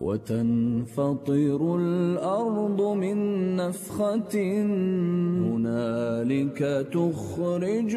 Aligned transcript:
وتنفطر 0.00 1.76
الأرض 1.80 2.80
من 2.80 3.16
نفخة 3.56 4.34
هنالك 5.50 6.58
تخرج 6.94 7.92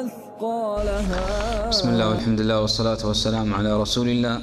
أثقالها. 0.00 1.24
بسم 1.68 1.88
الله 1.88 2.08
والحمد 2.08 2.40
لله 2.40 2.60
والصلاة 2.60 3.02
والسلام 3.06 3.54
على 3.54 3.80
رسول 3.80 4.08
الله. 4.08 4.40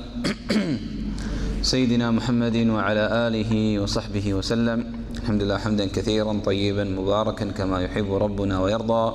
سيدنا 1.72 2.12
محمد 2.12 2.58
وعلى 2.74 3.04
آله 3.28 3.80
وصحبه 3.80 4.34
وسلم. 4.34 4.80
الحمد 5.22 5.44
لله 5.44 5.58
حمدا 5.58 5.86
كثيرا 5.86 6.34
طيبا 6.46 6.84
مباركا 6.84 7.46
كما 7.46 7.82
يحب 7.86 8.14
ربنا 8.14 8.62
ويرضى. 8.62 9.06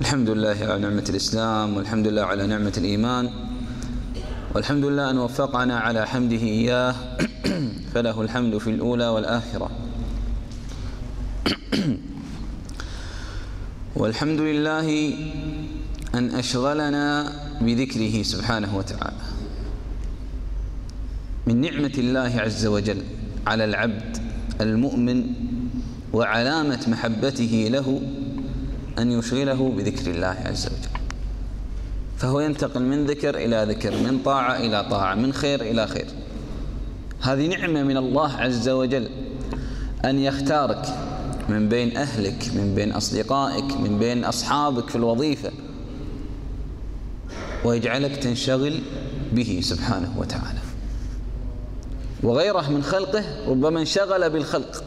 الحمد 0.00 0.30
لله 0.30 0.56
على 0.64 0.78
نعمة 0.78 1.04
الإسلام 1.08 1.76
والحمد 1.76 2.06
لله 2.08 2.22
على 2.24 2.46
نعمة 2.46 2.72
الإيمان. 2.76 3.45
والحمد 4.56 4.84
لله 4.84 5.10
أن 5.10 5.18
وفقنا 5.18 5.78
على 5.78 6.06
حمده 6.06 6.36
إياه 6.36 6.94
فله 7.94 8.22
الحمد 8.22 8.58
في 8.58 8.70
الأولى 8.70 9.08
والآخرة. 9.08 9.70
والحمد 13.96 14.40
لله 14.40 15.14
أن 16.14 16.30
أشغلنا 16.34 17.32
بذكره 17.60 18.22
سبحانه 18.22 18.76
وتعالى. 18.76 19.22
من 21.46 21.60
نعمة 21.60 21.94
الله 21.98 22.40
عز 22.40 22.66
وجل 22.66 23.02
على 23.46 23.64
العبد 23.64 24.18
المؤمن 24.60 25.26
وعلامة 26.12 26.80
محبته 26.88 27.68
له 27.70 28.00
أن 28.98 29.12
يشغله 29.12 29.74
بذكر 29.76 30.10
الله 30.10 30.36
عز 30.44 30.66
وجل. 30.66 31.05
فهو 32.16 32.40
ينتقل 32.40 32.82
من 32.82 33.06
ذكر 33.06 33.36
إلى 33.36 33.66
ذكر 33.68 33.90
من 33.90 34.20
طاعة 34.24 34.56
إلى 34.56 34.86
طاعة 34.90 35.14
من 35.14 35.32
خير 35.32 35.60
إلى 35.60 35.86
خير. 35.86 36.06
هذه 37.20 37.46
نعمة 37.46 37.82
من 37.82 37.96
الله 37.96 38.32
عز 38.32 38.68
وجل 38.68 39.08
أن 40.04 40.18
يختارك 40.18 40.86
من 41.48 41.68
بين 41.68 41.96
أهلك 41.96 42.50
من 42.54 42.74
بين 42.74 42.92
أصدقائك 42.92 43.76
من 43.76 43.98
بين 43.98 44.24
أصحابك 44.24 44.88
في 44.88 44.96
الوظيفة 44.96 45.50
ويجعلك 47.64 48.16
تنشغل 48.16 48.80
به 49.32 49.60
سبحانه 49.62 50.14
وتعالى. 50.18 50.58
وغيره 52.22 52.70
من 52.70 52.82
خلقه 52.82 53.24
ربما 53.48 53.80
انشغل 53.80 54.30
بالخلق 54.30 54.84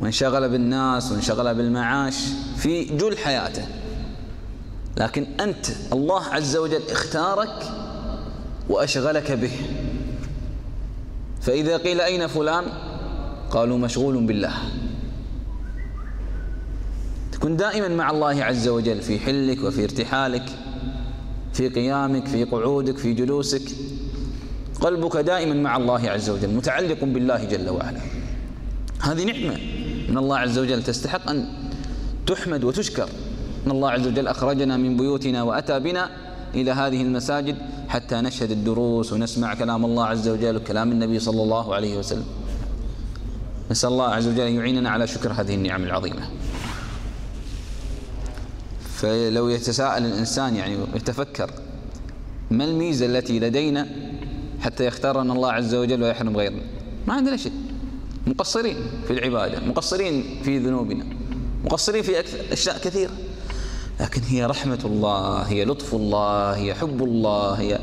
وانشغل 0.00 0.48
بالناس 0.48 1.12
وانشغل 1.12 1.54
بالمعاش 1.54 2.16
في 2.56 2.84
جل 2.84 3.18
حياته. 3.18 3.66
لكن 4.98 5.26
أنت 5.40 5.66
الله 5.92 6.24
عز 6.24 6.56
وجل 6.56 6.82
اختارك 6.90 7.62
وأشغلك 8.68 9.32
به. 9.32 9.50
فإذا 11.40 11.76
قيل 11.76 12.00
أين 12.00 12.26
فلان؟ 12.26 12.64
قالوا 13.50 13.78
مشغول 13.78 14.26
بالله. 14.26 14.52
تكون 17.32 17.56
دائما 17.56 17.88
مع 17.88 18.10
الله 18.10 18.44
عز 18.44 18.68
وجل 18.68 19.02
في 19.02 19.18
حلك 19.18 19.64
وفي 19.64 19.84
ارتحالك 19.84 20.44
في 21.52 21.68
قيامك 21.68 22.26
في 22.26 22.44
قعودك 22.44 22.98
في 22.98 23.12
جلوسك. 23.12 23.62
قلبك 24.80 25.16
دائما 25.16 25.54
مع 25.54 25.76
الله 25.76 26.10
عز 26.10 26.30
وجل 26.30 26.48
متعلق 26.48 27.04
بالله 27.04 27.44
جل 27.44 27.68
وعلا. 27.68 28.00
هذه 29.00 29.24
نعمة 29.24 29.58
من 30.08 30.18
الله 30.18 30.38
عز 30.38 30.58
وجل 30.58 30.82
تستحق 30.82 31.30
أن 31.30 31.48
تحمد 32.26 32.64
وتشكر. 32.64 33.08
أن 33.66 33.70
الله 33.70 33.90
عز 33.90 34.06
وجل 34.06 34.28
أخرجنا 34.28 34.76
من 34.76 34.96
بيوتنا 34.96 35.42
وأتى 35.42 35.80
بنا 35.80 36.10
إلى 36.54 36.70
هذه 36.70 37.02
المساجد 37.02 37.56
حتى 37.88 38.14
نشهد 38.14 38.50
الدروس 38.50 39.12
ونسمع 39.12 39.54
كلام 39.54 39.84
الله 39.84 40.04
عز 40.04 40.28
وجل 40.28 40.56
وكلام 40.56 40.92
النبي 40.92 41.18
صلى 41.18 41.42
الله 41.42 41.74
عليه 41.74 41.98
وسلم. 41.98 42.24
نسأل 43.70 43.88
الله 43.90 44.08
عز 44.08 44.28
وجل 44.28 44.40
أن 44.40 44.52
يعيننا 44.52 44.90
على 44.90 45.06
شكر 45.06 45.32
هذه 45.32 45.54
النعم 45.54 45.84
العظيمة. 45.84 46.30
فلو 48.96 49.48
يتساءل 49.48 50.06
الإنسان 50.06 50.56
يعني 50.56 50.76
يتفكر 50.94 51.50
ما 52.50 52.64
الميزة 52.64 53.06
التي 53.06 53.40
لدينا 53.40 53.88
حتى 54.60 54.86
يختارنا 54.86 55.32
الله 55.32 55.52
عز 55.52 55.74
وجل 55.74 56.02
ويحرم 56.02 56.36
غيرنا؟ 56.36 56.62
ما 57.06 57.14
عندنا 57.14 57.36
شيء. 57.36 57.52
مقصرين 58.26 58.76
في 59.06 59.12
العبادة 59.12 59.60
مقصرين 59.60 60.40
في 60.42 60.58
ذنوبنا 60.58 61.04
مقصرين 61.64 62.02
في 62.02 62.24
أشياء 62.52 62.78
كثيرة. 62.78 63.12
لكن 64.00 64.22
هي 64.22 64.44
رحمة 64.44 64.78
الله 64.84 65.42
هي 65.42 65.64
لطف 65.64 65.94
الله 65.94 66.56
هي 66.56 66.74
حب 66.74 67.02
الله 67.02 67.52
هي 67.52 67.78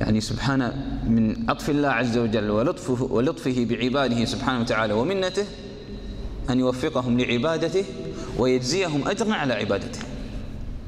يعني 0.00 0.20
سبحانه 0.20 0.72
من 1.06 1.50
عطف 1.50 1.70
الله 1.70 1.88
عز 1.88 2.18
وجل 2.18 2.50
ولطفه, 2.50 3.04
ولطفه 3.04 3.66
بعباده 3.70 4.24
سبحانه 4.24 4.60
وتعالى 4.60 4.92
ومنته 4.92 5.44
أن 6.50 6.60
يوفقهم 6.60 7.20
لعبادته 7.20 7.84
ويجزيهم 8.38 9.08
أجرا 9.08 9.34
على 9.34 9.54
عبادته. 9.54 10.00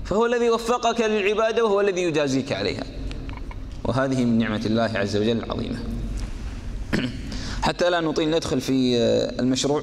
فهو 0.05 0.27
الذي 0.27 0.51
وفقك 0.51 1.01
للعبادة 1.01 1.65
وهو 1.65 1.81
الذي 1.81 2.03
يجازيك 2.03 2.53
عليها. 2.53 2.85
وهذه 3.85 4.25
من 4.25 4.39
نعمة 4.39 4.63
الله 4.67 4.91
عز 4.95 5.17
وجل 5.17 5.39
العظيمة. 5.39 5.79
حتى 7.63 7.91
لا 7.91 8.01
نطيل 8.01 8.31
ندخل 8.31 8.61
في 8.61 8.97
المشروع 9.41 9.83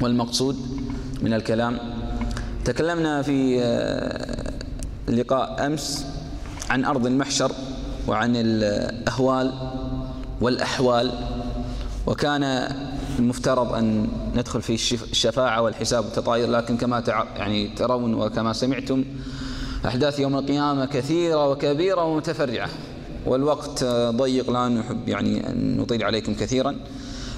والمقصود 0.00 0.56
من 1.22 1.32
الكلام. 1.32 1.91
تكلمنا 2.64 3.22
في 3.22 3.58
لقاء 5.08 5.66
أمس 5.66 6.06
عن 6.70 6.84
أرض 6.84 7.06
المحشر 7.06 7.52
وعن 8.08 8.32
الأهوال 8.36 9.52
والأحوال 10.40 11.12
وكان 12.06 12.68
المفترض 13.18 13.72
أن 13.72 14.08
ندخل 14.36 14.62
في 14.62 14.94
الشفاعة 14.94 15.62
والحساب 15.62 16.04
والتطاير 16.04 16.50
لكن 16.50 16.76
كما 16.76 17.02
يعني 17.36 17.68
ترون 17.68 18.14
وكما 18.14 18.52
سمعتم 18.52 19.04
أحداث 19.86 20.18
يوم 20.18 20.36
القيامة 20.36 20.86
كثيرة 20.86 21.50
وكبيرة 21.50 22.04
ومتفرعة 22.04 22.68
والوقت 23.26 23.84
ضيق 24.10 24.50
لا 24.50 24.68
نحب 24.68 25.08
يعني 25.08 25.48
أن 25.50 25.76
نطيل 25.76 26.04
عليكم 26.04 26.34
كثيرا 26.34 26.76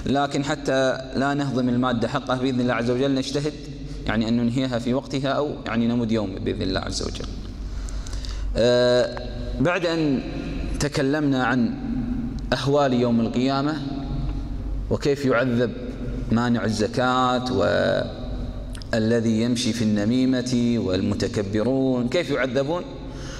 لكن 0.06 0.44
حتى 0.44 0.98
لا 1.16 1.34
نهضم 1.34 1.68
المادة 1.68 2.08
حقه 2.08 2.36
بإذن 2.36 2.60
الله 2.60 2.74
عز 2.74 2.90
وجل 2.90 3.14
نجتهد. 3.14 3.52
يعني 4.06 4.28
أن 4.28 4.36
ننهيها 4.36 4.78
في 4.78 4.94
وقتها 4.94 5.28
أو 5.28 5.50
يعني 5.66 5.86
نمد 5.86 6.12
يوم 6.12 6.34
بإذن 6.34 6.62
الله 6.62 6.80
عز 6.80 7.02
وجل. 7.02 7.26
أه 8.56 9.28
بعد 9.60 9.86
أن 9.86 10.20
تكلمنا 10.80 11.44
عن 11.44 11.74
أهوال 12.52 12.92
يوم 12.92 13.20
القيامة 13.20 13.76
وكيف 14.90 15.24
يعذب 15.24 15.72
مانع 16.32 16.64
الزكاة 16.64 17.44
والذي 18.92 19.42
يمشي 19.42 19.72
في 19.72 19.82
النميمة 19.84 20.74
والمتكبرون 20.78 22.08
كيف 22.08 22.30
يعذبون؟ 22.30 22.82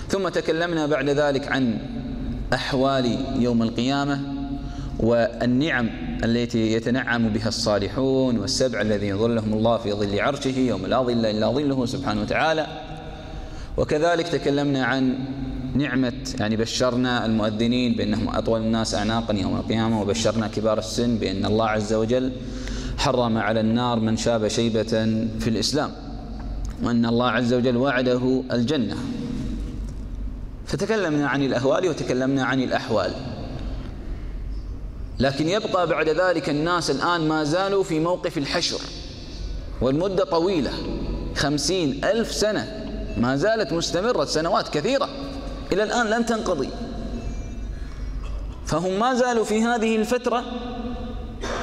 ثم 0.09 0.29
تكلمنا 0.29 0.87
بعد 0.87 1.09
ذلك 1.09 1.53
عن 1.53 1.79
أحوال 2.55 3.19
يوم 3.39 3.63
القيامة 3.63 4.21
والنعم 4.99 5.91
التي 6.25 6.73
يتنعم 6.73 7.29
بها 7.29 7.49
الصالحون 7.49 8.39
والسبع 8.39 8.81
الذين 8.81 9.09
يظلهم 9.09 9.53
الله 9.53 9.77
في 9.79 9.93
ظل 9.93 10.21
عرشه 10.21 10.59
يوم 10.59 10.87
لا 10.87 11.03
ظل 11.03 11.27
إلا 11.27 11.51
ظله 11.51 11.87
سبحانه 11.87 12.21
وتعالى. 12.21 12.67
وكذلك 13.77 14.29
تكلمنا 14.29 14.85
عن 14.85 15.19
نعمة 15.75 16.13
يعني 16.41 16.57
بشرنا 16.57 17.27
المؤذنين 17.27 17.95
بأنهم 17.95 18.29
أطول 18.29 18.61
الناس 18.61 18.95
أعناقا 18.95 19.35
يوم 19.35 19.57
القيامة 19.57 20.01
وبشرنا 20.03 20.49
كبار 20.49 20.79
السن 20.79 21.19
بأن 21.19 21.45
الله 21.45 21.69
عز 21.69 21.93
وجل 21.93 22.33
حرم 22.99 23.39
على 23.39 23.61
النار 23.61 24.01
من 24.01 24.17
شاب 24.17 24.49
شيبة 24.49 24.83
في 25.41 25.49
الإسلام 25.49 25.91
وأن 26.83 27.07
الله 27.07 27.31
عز 27.31 27.55
وجل 27.55 27.77
وعده 27.77 28.43
الجنة. 28.53 28.97
فتكلمنا 30.67 31.29
عن 31.29 31.43
الأهوال 31.43 31.89
وتكلمنا 31.89 32.45
عن 32.45 32.63
الأحوال. 32.63 33.34
لكن 35.19 35.49
يبقى 35.49 35.87
بعد 35.87 36.09
ذلك 36.09 36.49
الناس 36.49 36.91
الآن 36.91 37.29
ما 37.29 37.45
زالوا 37.45 37.83
في 37.83 38.01
موقف 38.01 38.39
الحشر 38.39 38.81
والمدة 39.81 40.25
طويلة 40.25 40.73
خمسين 41.37 42.05
ألف 42.05 42.33
سنة 42.33 42.81
ما 43.17 43.37
زالت 43.37 43.73
مستمرة 43.73 44.25
سنوات 44.25 44.69
كثيرة. 44.69 45.09
إلى 45.73 45.83
الآن 45.83 46.07
لن 46.07 46.27
تنقضي. 46.27 46.69
فهم 48.67 48.99
ما 48.99 49.15
زالوا 49.15 49.45
في 49.45 49.63
هذه 49.63 49.97
الفترة 49.97 50.45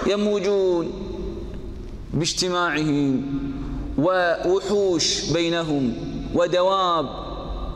يموجون 0.07 0.91
باجتماعهم 2.13 3.23
ووحوش 3.97 5.31
بينهم 5.31 5.93
ودواب 6.35 7.09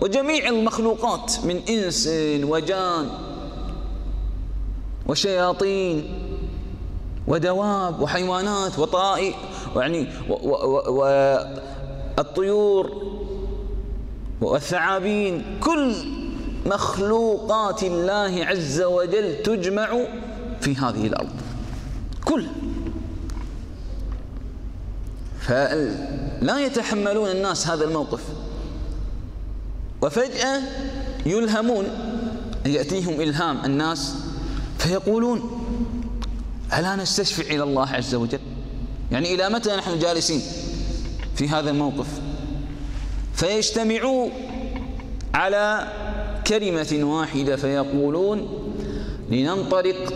وجميع 0.02 0.50
المخلوقات 0.50 1.34
من 1.44 1.62
إنس 1.70 2.10
وجان 2.44 3.10
وشياطين 5.08 6.20
ودواب 7.28 8.02
وحيوانات 8.02 8.80
وطائر 8.80 9.34
يعني 9.76 10.08
والطيور 12.18 12.92
والثعابين 14.42 15.60
كل 15.60 15.96
مخلوقات 16.66 17.84
الله 17.84 18.46
عز 18.46 18.82
وجل 18.82 19.44
تجمع 19.44 19.98
في 20.62 20.76
هذه 20.76 21.08
الأرض. 21.08 21.30
كل. 22.26 22.46
فلا 25.40 26.60
يتحملون 26.60 27.30
الناس 27.30 27.68
هذا 27.68 27.86
الموقف. 27.86 28.24
وفجأة 30.02 30.62
يلهمون 31.26 31.86
يأتيهم 32.66 33.22
إلهام 33.22 33.66
الناس 33.66 34.16
فيقولون 34.86 35.66
ألا 36.78 36.96
نستشفع 36.96 37.44
إلى 37.44 37.64
الله 37.64 37.90
عز 37.90 38.16
وجل؟ 38.16 38.40
يعني 39.12 39.34
إلى 39.34 39.50
متى 39.50 39.76
نحن 39.76 40.00
جالسين 40.00 40.42
في 41.36 41.50
هذا 41.50 41.70
الموقف؟ 41.70 42.08
فيجتمعوا 43.34 44.30
على 45.34 45.88
كلمة 46.48 47.00
واحدة 47.04 47.56
فيقولون 47.56 48.48
لننطلق 49.32 50.14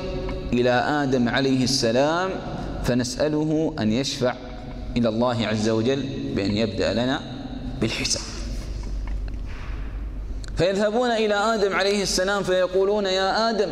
إلى 0.54 0.70
آدم 0.70 1.30
عليه 1.30 1.64
السلام 1.64 2.30
فنسأله 2.84 3.74
أن 3.80 3.92
يشفع 3.94 4.36
إلى 4.98 5.10
الله 5.10 5.48
عز 5.48 5.70
وجل 5.70 6.04
بأن 6.36 6.58
يبدأ 6.58 6.94
لنا 6.94 7.22
بالحساب. 7.82 8.24
فيذهبون 10.58 11.12
إلى 11.12 11.36
آدم 11.36 11.76
عليه 11.76 12.04
السلام 12.04 12.44
فيقولون 12.44 13.06
يا 13.06 13.50
آدم 13.50 13.72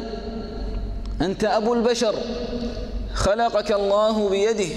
أنت 1.22 1.44
أبو 1.44 1.74
البشر. 1.74 2.16
خلقك 3.14 3.72
الله 3.72 4.30
بيده. 4.30 4.76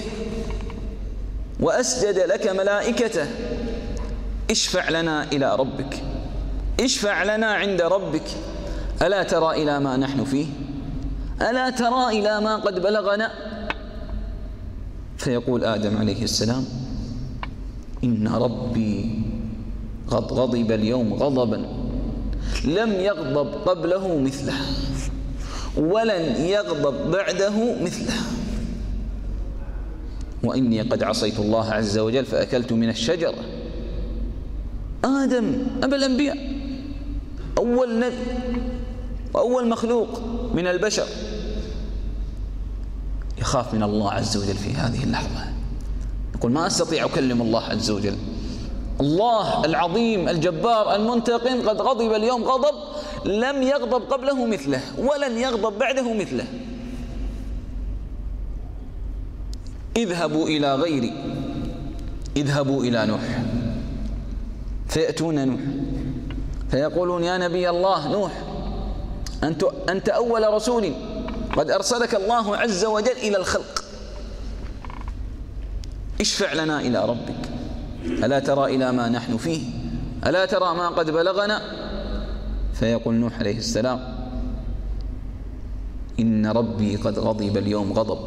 وأسجد 1.60 2.19
لك 2.19 2.46
ملائكته. 2.46 3.26
اشفع 4.50 4.90
لنا 4.90 5.25
إلى 5.32 5.56
ربك. 5.56 6.02
اشفع 6.81 7.22
لنا 7.22 7.46
عند 7.46 7.82
ربك. 7.82 8.28
ألا 9.02 9.22
ترى 9.22 9.62
إلى 9.62 9.81
ما 9.81 9.96
نحن 9.96 10.25
فيه؟ 10.25 10.46
ألا 11.50 11.70
ترى 11.70 12.06
إلى 12.19 12.40
ما 12.40 12.56
قد 12.56 12.82
بلغنا؟ 12.82 13.31
فيقول 15.19 15.64
آدم 15.64 15.96
عليه 15.96 16.22
السلام 16.25 16.64
إن 18.04 18.28
ربي 18.28 19.22
قد 20.08 20.32
غضب 20.32 20.72
اليوم 20.72 21.14
غضبا. 21.14 21.66
لم 22.64 22.92
يغضب 22.92 23.69
قبله 23.69 24.19
مثله. 24.19 24.54
ولن 25.76 26.37
يغضب 26.37 27.11
بعده 27.11 27.82
مثله. 27.82 28.14
وإني 30.43 30.81
قد 30.81 31.02
عصيت 31.02 31.38
الله 31.38 31.70
عز 31.70 31.99
وجل 31.99 32.25
فأكلت 32.25 32.72
من 32.72 32.88
الشجرة. 32.88 33.44
آدم 35.05 35.67
أبا 35.82 35.96
الأنبياء 35.96 36.37
أول 37.58 37.99
نبي 38.00 38.17
وأول 39.34 39.69
مخلوق 39.69 40.20
من 40.55 40.67
البشر. 40.67 41.06
يخاف 43.38 43.75
من 43.75 43.82
الله 43.82 44.12
عز 44.12 44.37
وجل 44.37 44.55
في 44.55 44.70
هذه 44.70 45.05
اللحظة. 45.05 45.44
يقول 46.34 46.52
ما 46.52 46.66
أستطيع 46.66 47.05
أكلم 47.05 47.43
الله 47.43 47.62
عز 47.62 47.90
وجل. 47.90 48.16
الله 49.00 49.64
العظيم 49.64 50.29
الجبار 50.29 50.94
المنتقم 50.94 51.69
قد 51.69 51.81
غضب 51.81 52.12
اليوم 52.12 52.44
غضب 52.44 52.75
لم 53.25 53.62
يغضب 53.62 54.02
قبله 54.12 54.47
مثله 54.47 54.81
ولن 54.99 55.38
يغضب 55.38 55.79
بعده 55.79 56.14
مثله. 56.14 56.44
اذهبوا 59.97 60.47
إلى 60.47 60.75
غيري. 60.75 61.12
اذهبوا 62.37 62.85
إلى 62.85 63.06
نوح. 63.06 63.20
فيأتون 64.88 65.49
نوح. 65.49 65.61
فيقولون 66.70 67.25
يا 67.25 67.38
نبي 67.38 67.70
الله 67.70 68.08
نوح 68.08 68.32
أنت, 69.44 69.64
أنت 69.88 70.08
أول 70.08 70.55
رسول. 70.55 70.93
قد 71.56 71.70
أرسلك 71.70 72.14
الله 72.14 72.56
عز 72.56 72.85
وجل 72.85 73.17
إلى 73.17 73.37
الخلق. 73.37 73.85
اشفع 76.20 76.52
لنا 76.52 76.81
إلى 76.81 77.05
ربك. 77.05 77.50
ألا 78.05 78.38
ترى 78.38 78.76
إلى 78.76 78.93
ما 78.93 79.08
نحن 79.08 79.37
فيه؟ 79.37 79.62
ألا 80.26 80.44
ترى 80.47 80.75
ما 80.75 80.88
قد 80.88 81.11
بلغنا؟ 81.11 81.62
فيقول 82.75 83.14
نوح 83.14 83.38
عليه 83.38 83.58
السلام 83.58 84.00
إن 86.20 86.47
ربي 86.47 86.97
قد 86.97 87.19
غضب 87.19 87.56
اليوم 87.56 87.93
غضب. 87.93 88.19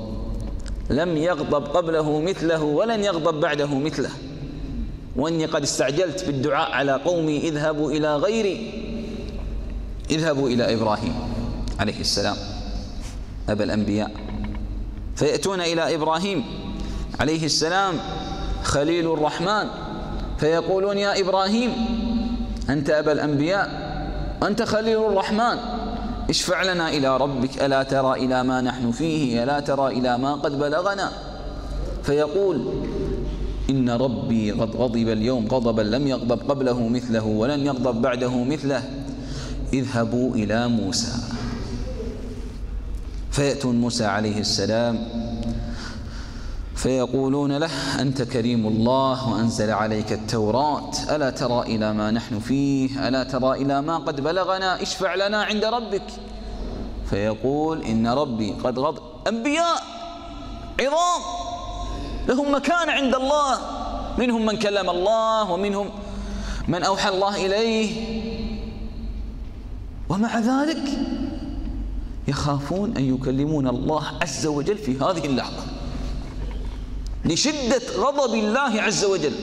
لم 0.90 1.18
يغضب 1.18 1.64
قبله 1.66 2.22
مثله 2.22 2.64
ولن 2.64 3.04
يغضب 3.04 3.40
بعده 3.40 3.80
مثله. 3.80 4.10
وإني 5.16 5.46
قد 5.46 5.62
استعجلت 5.64 6.26
بالدعاء 6.26 6.72
على 6.72 6.92
قومي 6.92 7.38
اذهبوا 7.38 7.92
إلى 7.92 8.16
غيري. 8.16 8.84
اذهبوا 10.12 10.50
إلى 10.50 10.74
إبراهيم 10.74 11.14
عليه 11.80 12.00
السلام 12.00 12.36
أبا 13.50 13.64
الأنبياء. 13.64 14.12
فيأتون 15.16 15.62
إلى 15.62 15.96
إبراهيم 15.96 16.44
عليه 17.20 17.46
السلام 17.46 17.96
خليل 18.64 19.14
الرحمن. 19.14 19.68
فيقولون 20.38 20.98
يا 20.98 21.20
إبراهيم 21.20 21.72
أنت 22.70 22.90
أبا 22.90 23.12
الأنبياء 23.12 23.68
أنت 24.44 24.62
خليل 24.62 24.98
الرحمن. 24.98 25.58
اشفع 26.30 26.64
لنا 26.64 26.90
إلى 26.90 27.18
ربك 27.18 27.64
ألا 27.64 27.84
ترى 27.84 28.26
إلى 28.26 28.44
ما 28.44 28.62
نحن 28.62 28.92
فيه 28.92 29.44
ألا 29.44 29.60
ترى 29.60 29.88
إلى 29.88 30.18
ما 30.18 30.34
قد 30.34 30.60
بلغنا. 30.60 31.12
فيقول 32.04 32.74
إن 33.70 33.90
ربي 33.90 34.52
قد 34.52 34.76
غضب 34.76 35.08
اليوم 35.10 35.48
غضبا 35.48 35.82
لم 35.82 36.08
يغضب 36.08 36.52
قبله 36.52 36.88
مثله 36.88 37.26
ولن 37.26 37.66
يغضب 37.66 38.02
بعده 38.02 38.44
مثله. 38.44 38.84
اذهبوا 39.74 40.36
إلى 40.36 40.68
موسى. 40.68 41.14
فيأتون 43.32 43.82
موسى 43.82 44.06
عليه 44.06 44.40
السلام 44.40 45.00
فيقولون 46.84 47.58
له 47.58 48.02
أنت 48.02 48.22
كريم 48.22 48.68
الله 48.68 49.30
وأنزل 49.30 49.72
عليك 49.72 50.12
التوراة 50.12 50.92
ألا 51.10 51.30
ترى 51.30 51.62
إلى 51.62 51.94
ما 51.94 52.12
نحن 52.12 52.40
فيه؟ 52.40 53.08
ألا 53.08 53.24
ترى 53.24 53.52
إلى 53.62 53.82
ما 53.82 53.98
قد 53.98 54.22
بلغنا؟ 54.22 54.82
اشفع 54.82 55.16
لنا 55.16 55.44
عند 55.44 55.66
ربك. 55.66 56.08
فيقول 57.10 57.82
إن 57.82 58.08
ربي 58.08 58.52
قد 58.64 58.80
غضب. 58.80 59.02
أنبياء 59.28 59.84
عظام. 60.82 61.22
لهم 62.28 62.56
مكان 62.56 62.90
عند 62.90 63.16
الله. 63.16 63.60
منهم 64.18 64.46
من 64.46 64.58
كلم 64.58 64.90
الله 64.90 65.52
ومنهم 65.52 65.90
من 66.68 66.84
أوحى 66.84 67.10
الله 67.10 67.46
إليه. 67.46 67.90
ومع 70.10 70.40
ذلك 70.40 70.84
يخافون 72.28 72.98
أن 72.98 73.16
يكلمون 73.16 73.68
الله 73.68 74.04
عز 74.22 74.46
وجل 74.46 74.78
في 74.78 74.98
هذه 74.98 75.26
اللحظة. 75.26 75.73
لشدة 77.26 77.82
غضب 77.98 78.34
الله 78.34 78.82
عز 78.82 79.06
وجل. 79.06 79.34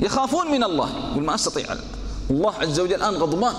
يخافون 0.00 0.50
من 0.52 0.64
الله. 0.64 0.88
يقول 1.10 1.24
ما 1.24 1.34
أستطيع. 1.34 1.66
الله 2.30 2.52
عز 2.52 2.80
وجل 2.80 2.94
الآن 2.94 3.14
غضبان. 3.14 3.54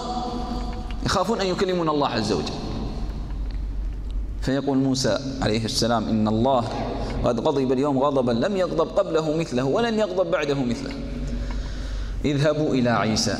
يخافون 1.05 1.41
أن 1.41 1.47
يكلمون 1.47 1.89
الله 1.89 2.07
عز 2.07 2.31
وجل. 2.31 2.53
فيقول 4.41 4.77
موسى 4.77 5.17
عليه 5.41 5.65
السلام 5.65 6.09
إن 6.09 6.27
الله 6.27 6.69
قد 7.25 7.39
غضب 7.39 7.71
اليوم 7.71 7.99
غضبا 7.99 8.31
لم 8.31 8.57
يغضب 8.57 8.87
قبله 8.87 9.37
مثله 9.37 9.63
ولن 9.63 9.99
يغضب 9.99 10.31
بعده 10.31 10.63
مثله. 10.63 10.93
اذهبوا 12.25 12.73
إلى 12.73 12.89
عيسى. 12.89 13.37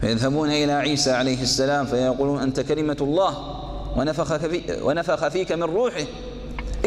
فيذهبون 0.00 0.50
إلى 0.50 0.72
عيسى 0.72 1.10
عليه 1.10 1.42
السلام 1.42 1.86
فيقولون 1.86 2.42
أنت 2.42 2.60
كلمة 2.60 2.96
الله 3.00 3.38
ونفخ, 3.96 4.40
ونفخ 4.82 5.28
فيك 5.28 5.52
من 5.52 5.62
روحه. 5.62 6.04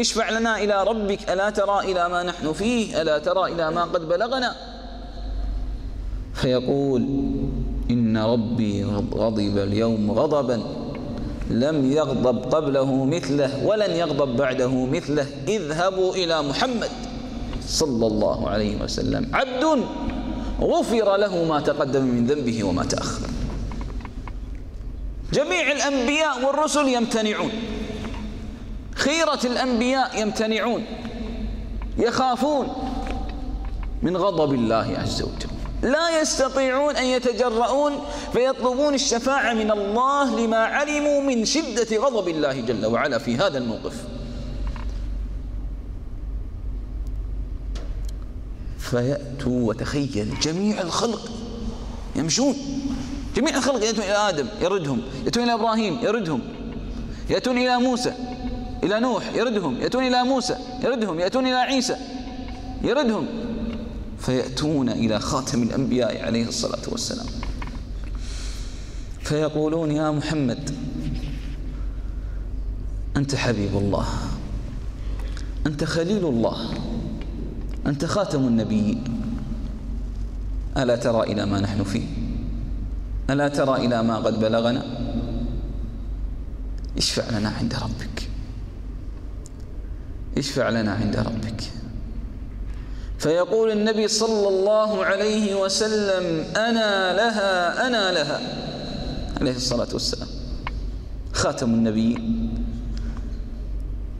اشفع 0.02 0.30
لنا 0.30 0.58
إلى 0.58 0.84
ربك 0.84 1.30
ألا 1.30 1.50
ترى 1.50 1.78
إلى 1.92 2.08
ما 2.08 2.22
نحن 2.22 2.52
فيه؟ 2.52 3.02
ألا 3.02 3.18
ترى 3.18 3.52
إلى 3.52 3.70
ما 3.70 3.84
قد 3.84 4.08
بلغنا؟ 4.08 4.56
فيقول 6.34 7.02
إن 7.90 8.16
ربي 8.16 8.84
غضب 9.14 9.58
اليوم 9.58 10.10
غضبا 10.10 10.62
لم 11.50 11.92
يغضب 11.92 12.54
قبله 12.54 13.04
مثله 13.04 13.66
ولن 13.66 13.90
يغضب 13.90 14.36
بعده 14.36 14.72
مثله. 14.86 15.26
اذهبوا 15.48 16.14
إلى 16.14 16.42
محمد 16.42 16.90
صلى 17.66 18.06
الله 18.06 18.48
عليه 18.48 18.82
وسلم. 18.82 19.30
عبد 19.34 19.64
غفر 20.60 21.16
له 21.16 21.44
ما 21.44 21.60
تقدم 21.60 22.02
من 22.02 22.26
ذنبه 22.26 22.64
وما 22.64 22.84
تأخر. 22.84 23.28
جميع 25.32 25.72
الأنبياء 25.72 26.44
والرسل 26.46 26.88
يمتنعون. 26.88 27.50
خيرة 28.94 29.40
الأنبياء 29.44 30.20
يمتنعون 30.22 30.84
يخافون 31.98 32.68
من 34.02 34.16
غضب 34.16 34.54
الله 34.54 34.96
عز 34.98 35.22
وجل. 35.22 35.52
لا 35.82 36.20
يستطيعون 36.20 36.96
أن 36.96 37.04
يتجرؤون 37.04 37.92
فيطلبون 38.32 38.94
الشفاعة 38.94 39.54
من 39.54 39.70
الله 39.70 40.40
لما 40.40 40.56
علموا 40.56 41.20
من 41.20 41.44
شدة 41.44 41.96
غضب 41.96 42.28
الله 42.28 42.60
جل 42.60 42.86
وعلا 42.86 43.18
في 43.18 43.36
هذا 43.36 43.58
الموقف. 43.58 44.04
فيأتوا 48.78 49.68
وتخيل 49.68 50.34
جميع 50.42 50.80
الخلق 50.80 51.30
يمشون. 52.16 52.56
جميع 53.36 53.56
الخلق 53.56 53.84
يأتون 53.84 54.04
إلى 54.04 54.28
آدم 54.28 54.46
يردهم. 54.60 55.02
يأتون 55.24 55.42
إلى 55.42 55.54
إبراهيم 55.54 55.98
يردهم. 56.02 56.40
يأتون 57.30 57.58
إلى 57.58 57.78
موسى. 57.78 58.14
إلى 58.84 59.00
نوح 59.00 59.34
يردهم. 59.34 59.80
يأتون 59.80 60.04
إلى 60.04 60.24
موسى 60.24 60.56
يردهم. 60.84 61.20
يأتون 61.20 61.46
إلى 61.46 61.56
عيسى 61.56 61.96
يردهم. 62.82 63.26
فيأتون 64.18 64.88
إلى 64.88 65.20
خاتم 65.20 65.62
الأنبياء 65.62 66.24
عليه 66.26 66.48
الصلاة 66.48 66.82
والسلام. 66.88 67.26
فيقولون 69.20 69.90
يا 69.90 70.10
محمد 70.10 70.70
أنت 73.16 73.34
حبيب 73.34 73.76
الله 73.76 74.06
أنت 75.66 75.84
خليل 75.84 76.26
الله 76.26 76.74
أنت 77.86 78.04
خاتم 78.04 78.46
النبيين. 78.46 79.04
ألا 80.76 80.96
ترى 80.96 81.22
إلى 81.22 81.46
ما 81.46 81.60
نحن 81.60 81.84
فيه؟ 81.84 82.06
ألا 83.30 83.48
ترى 83.48 83.86
إلى 83.86 84.02
ما 84.02 84.16
قد 84.16 84.40
بلغنا؟ 84.40 84.84
اشفع 86.96 87.38
لنا 87.38 87.48
عند 87.48 87.74
ربك. 87.74 88.31
اشفع 90.38 90.68
لنا 90.68 90.92
عند 90.92 91.16
ربك. 91.16 91.62
فيقول 93.18 93.70
النبي 93.70 94.08
صلى 94.08 94.48
الله 94.48 95.04
عليه 95.04 95.54
وسلم 95.54 96.44
أنا 96.56 97.16
لها 97.16 97.86
أنا 97.86 98.12
لها. 98.12 98.40
عليه 99.40 99.56
الصلاة 99.56 99.88
والسلام. 99.92 100.28
خاتم 101.32 101.74
النبيين. 101.74 102.54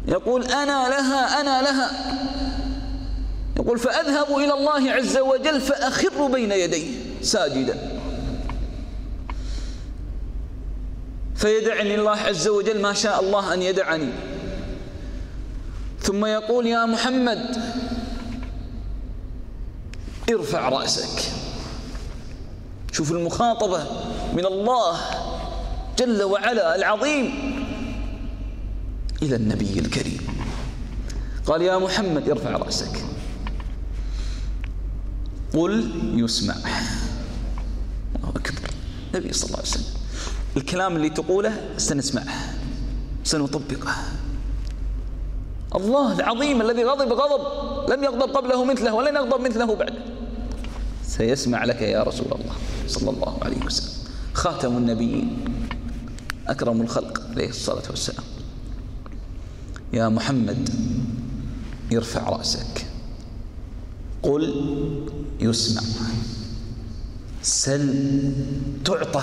يقول 0.09 0.45
أنا 0.45 0.89
لها 0.89 1.41
أنا 1.41 1.63
لها. 1.63 1.91
يقول 3.57 3.79
فأذهب 3.79 4.37
إلى 4.39 4.55
الله 4.55 4.93
عز 4.93 5.19
وجل 5.19 5.61
فأخر 5.61 6.27
بين 6.27 6.53
يديه 6.53 6.91
ساجدا. 7.23 7.99
فيدعني 11.35 11.95
الله 11.95 12.17
عز 12.17 12.49
وجل 12.49 12.83
ما 12.83 12.93
شاء 12.93 13.21
الله 13.21 13.55
أن 13.55 13.63
يدعني. 13.63 14.09
ثم 16.13 16.25
يقول 16.25 16.67
يا 16.67 16.87
محمد 16.87 17.63
ارفع 20.31 20.69
رأسك. 20.69 21.33
شوف 22.93 23.13
المخاطبة 23.13 23.87
من 24.35 24.47
الله 24.47 25.01
جل 25.99 26.23
وعلا 26.23 26.77
العظيم 26.77 27.25
إلى 29.23 29.37
النبي 29.37 29.79
الكريم. 29.79 30.27
قال 31.47 31.63
يا 31.63 31.79
محمد 31.79 32.29
ارفع 32.29 32.51
رأسك. 32.51 33.05
قل 35.55 35.91
يسمع. 36.15 36.55
الله 38.17 38.29
أكبر. 38.29 38.71
النبي 39.15 39.33
صلى 39.33 39.47
الله 39.47 39.59
عليه 39.59 39.69
وسلم. 39.69 39.95
الكلام 40.57 40.97
اللي 40.97 41.11
تقوله 41.11 41.75
سنسمعه 41.77 42.55
سنطبقه. 43.25 43.95
الله 45.75 46.13
العظيم 46.13 46.63
الذي 46.63 46.85
غضب 46.85 47.13
غضب 47.13 47.43
لم 47.93 48.05
يغضب 48.05 48.37
قبله 48.37 48.65
مثله 48.65 48.95
ولن 48.95 49.17
يغضب 49.17 49.41
مثله 49.41 49.75
بعده. 49.75 50.05
سيسمع 51.07 51.65
لك 51.65 51.83
يا 51.83 52.03
رسول 52.03 52.27
الله 52.27 52.55
صلى 52.87 53.11
الله 53.11 53.39
عليه 53.43 53.65
وسلم. 53.65 53.93
خاتم 54.35 54.77
النبيين 54.77 55.45
أكرم 56.49 56.81
الخلق 56.81 57.23
عليه 57.31 57.49
الصلاة 57.49 57.83
والسلام. 57.91 58.25
يا 59.93 60.09
محمد 60.09 60.71
ارفع 61.93 62.29
رأسك. 62.29 62.87
قل 64.23 64.43
يسمع. 65.41 65.83
سل 67.43 68.33
تعطى. 68.85 69.23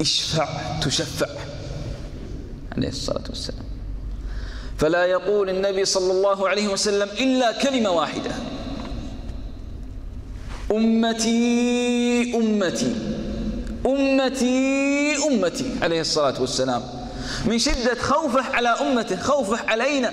اشفع 0.00 0.78
تشفع. 0.80 1.28
عليه 2.72 2.88
الصلاة 2.88 3.24
والسلام. 3.28 3.67
فلا 4.78 5.04
يقول 5.04 5.50
النبي 5.50 5.84
صلى 5.84 6.12
الله 6.12 6.48
عليه 6.48 6.68
وسلم 6.68 7.08
إلا 7.20 7.52
كلمة 7.52 7.90
واحدة. 7.90 8.30
أمتي 10.70 12.36
أمتي 12.36 12.94
أمتي 13.86 15.16
أمتي 15.28 15.70
عليه 15.82 16.00
الصلاة 16.00 16.40
والسلام. 16.40 16.82
من 17.46 17.58
شدة 17.58 17.94
خوفه 17.94 18.42
على 18.56 18.68
أمته 18.68 19.16
خوفه 19.16 19.70
علينا 19.70 20.12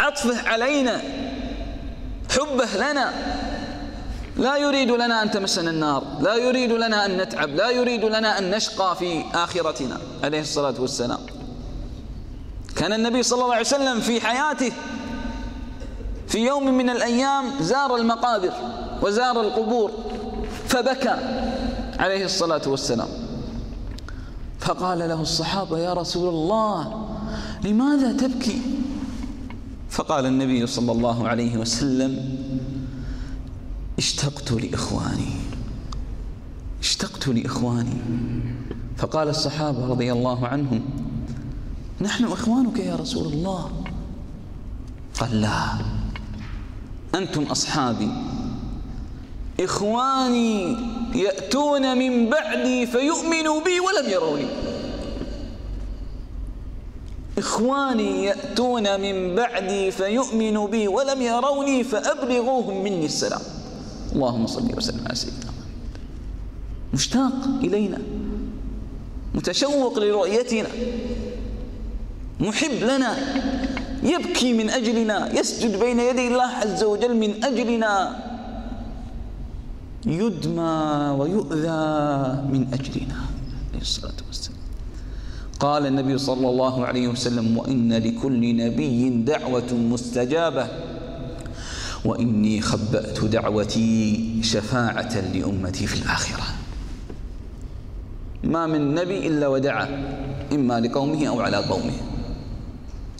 عطفه 0.00 0.48
علينا 0.48 1.02
حبه 2.30 2.76
لنا. 2.76 3.12
لا 4.36 4.56
يريد 4.56 4.90
لنا 4.90 5.22
أن 5.22 5.30
تمسنا 5.30 5.70
النار 5.70 6.04
لا 6.20 6.34
يريد 6.34 6.72
لنا 6.72 7.06
أن 7.06 7.16
نتعب 7.16 7.54
لا 7.54 7.70
يريد 7.70 8.04
لنا 8.04 8.38
أن 8.38 8.50
نشقى 8.50 8.96
في 8.98 9.24
آخرتنا 9.34 10.00
عليه 10.24 10.40
الصلاة 10.40 10.74
والسلام. 10.78 11.18
كان 12.76 12.92
النبي 12.92 13.22
صلى 13.22 13.42
الله 13.42 13.54
عليه 13.54 13.66
وسلم 13.66 14.00
في 14.00 14.20
حياته 14.20 14.72
في 16.28 16.38
يوم 16.38 16.78
من 16.78 16.90
الأيام 16.90 17.44
زار 17.60 17.96
المقابر 17.96 18.52
وزار 19.02 19.40
القبور 19.40 19.90
فبكى 20.68 21.16
عليه 21.98 22.24
الصلاة 22.24 22.62
والسلام. 22.66 23.08
فقال 24.60 24.98
له 24.98 25.20
الصحابة 25.22 25.78
يا 25.78 25.92
رسول 25.92 26.28
الله 26.28 27.08
لماذا 27.64 28.12
تبكي? 28.12 28.60
فقال 29.90 30.26
النبي 30.26 30.66
صلى 30.66 30.92
الله 30.92 31.28
عليه 31.28 31.56
وسلم 31.56 32.38
اشتقت 33.98 34.52
لإخواني 34.52 35.32
اشتقت 36.80 37.28
لإخواني. 37.28 38.00
فقال 38.96 39.28
الصحابة 39.28 39.86
رضي 39.86 40.12
الله 40.12 40.46
عنهم 40.46 41.05
نحن 42.00 42.24
إخوانك 42.24 42.78
يا 42.78 42.96
رسول 42.96 43.32
الله. 43.32 43.70
قال 45.20 45.40
لا. 45.40 45.62
أنتم 47.14 47.42
أصحابي. 47.42 48.10
إخواني 49.60 50.76
يأتون 51.14 51.98
من 51.98 52.30
بعدي 52.30 52.86
فيؤمنوا 52.86 53.60
بي 53.60 53.80
ولم 53.80 54.10
يروني. 54.10 54.46
إخواني 57.38 58.24
يأتون 58.24 59.00
من 59.00 59.34
بعدي 59.34 59.90
فيؤمنوا 59.90 60.68
بي 60.68 60.88
ولم 60.88 61.22
يروني 61.22 61.84
فأبلغوهم 61.84 62.84
مني 62.84 63.06
السلام. 63.06 63.42
اللهم 64.12 64.46
صل 64.46 64.76
وسلم 64.76 65.04
على 65.06 65.14
سيدنا 65.14 65.52
مشتاق 66.94 67.46
إلينا. 67.62 67.98
متشوق 69.34 69.98
لرؤيتنا. 69.98 70.68
محب 72.40 72.82
لنا 72.82 73.16
يبكي 74.02 74.52
من 74.52 74.70
أجلنا 74.70 75.38
يسجد 75.38 75.80
بين 75.80 76.00
يدي 76.00 76.28
الله 76.28 76.50
عز 76.62 76.84
وجل 76.84 77.16
من 77.16 77.44
أجلنا. 77.44 78.22
يدمى 80.06 81.16
ويؤذى 81.18 81.82
من 82.52 82.66
أجلنا 82.72 83.18
عليه 83.72 83.80
الصلاة 83.80 84.20
والسلام. 84.26 84.58
قال 85.60 85.86
النبي 85.86 86.18
صلى 86.18 86.48
الله 86.48 86.86
عليه 86.86 87.08
وسلم 87.08 87.58
وإن 87.58 87.92
لكل 87.92 88.56
نبي 88.56 89.08
دعوة 89.08 89.72
مستجابة 89.72 90.66
وإني 92.04 92.60
خبأت 92.60 93.24
دعوتي 93.24 94.40
شفاعة 94.42 95.20
لأمتي 95.34 95.86
في 95.86 96.02
الآخرة. 96.02 96.44
ما 98.44 98.66
من 98.66 98.94
نبي 98.94 99.26
إلا 99.26 99.48
ودعا 99.48 99.88
إما 100.52 100.80
لقومه 100.80 101.26
أو 101.26 101.40
على 101.40 101.56
قومه. 101.56 102.15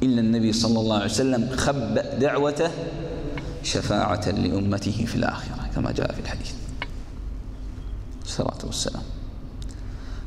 إلا 0.02 0.20
النبي 0.20 0.52
صلى 0.52 0.80
الله 0.80 0.96
عليه 0.96 1.04
وسلم 1.04 1.56
خبأ 1.56 2.14
دعوته 2.14 2.70
شفاعة 3.62 4.30
لأمته 4.30 5.04
في 5.06 5.14
الآخرة 5.14 5.70
كما 5.74 5.92
جاء 5.92 6.12
في 6.12 6.20
الحديث. 6.20 6.52
الصلاة 8.24 8.58
والسلام. 8.64 9.02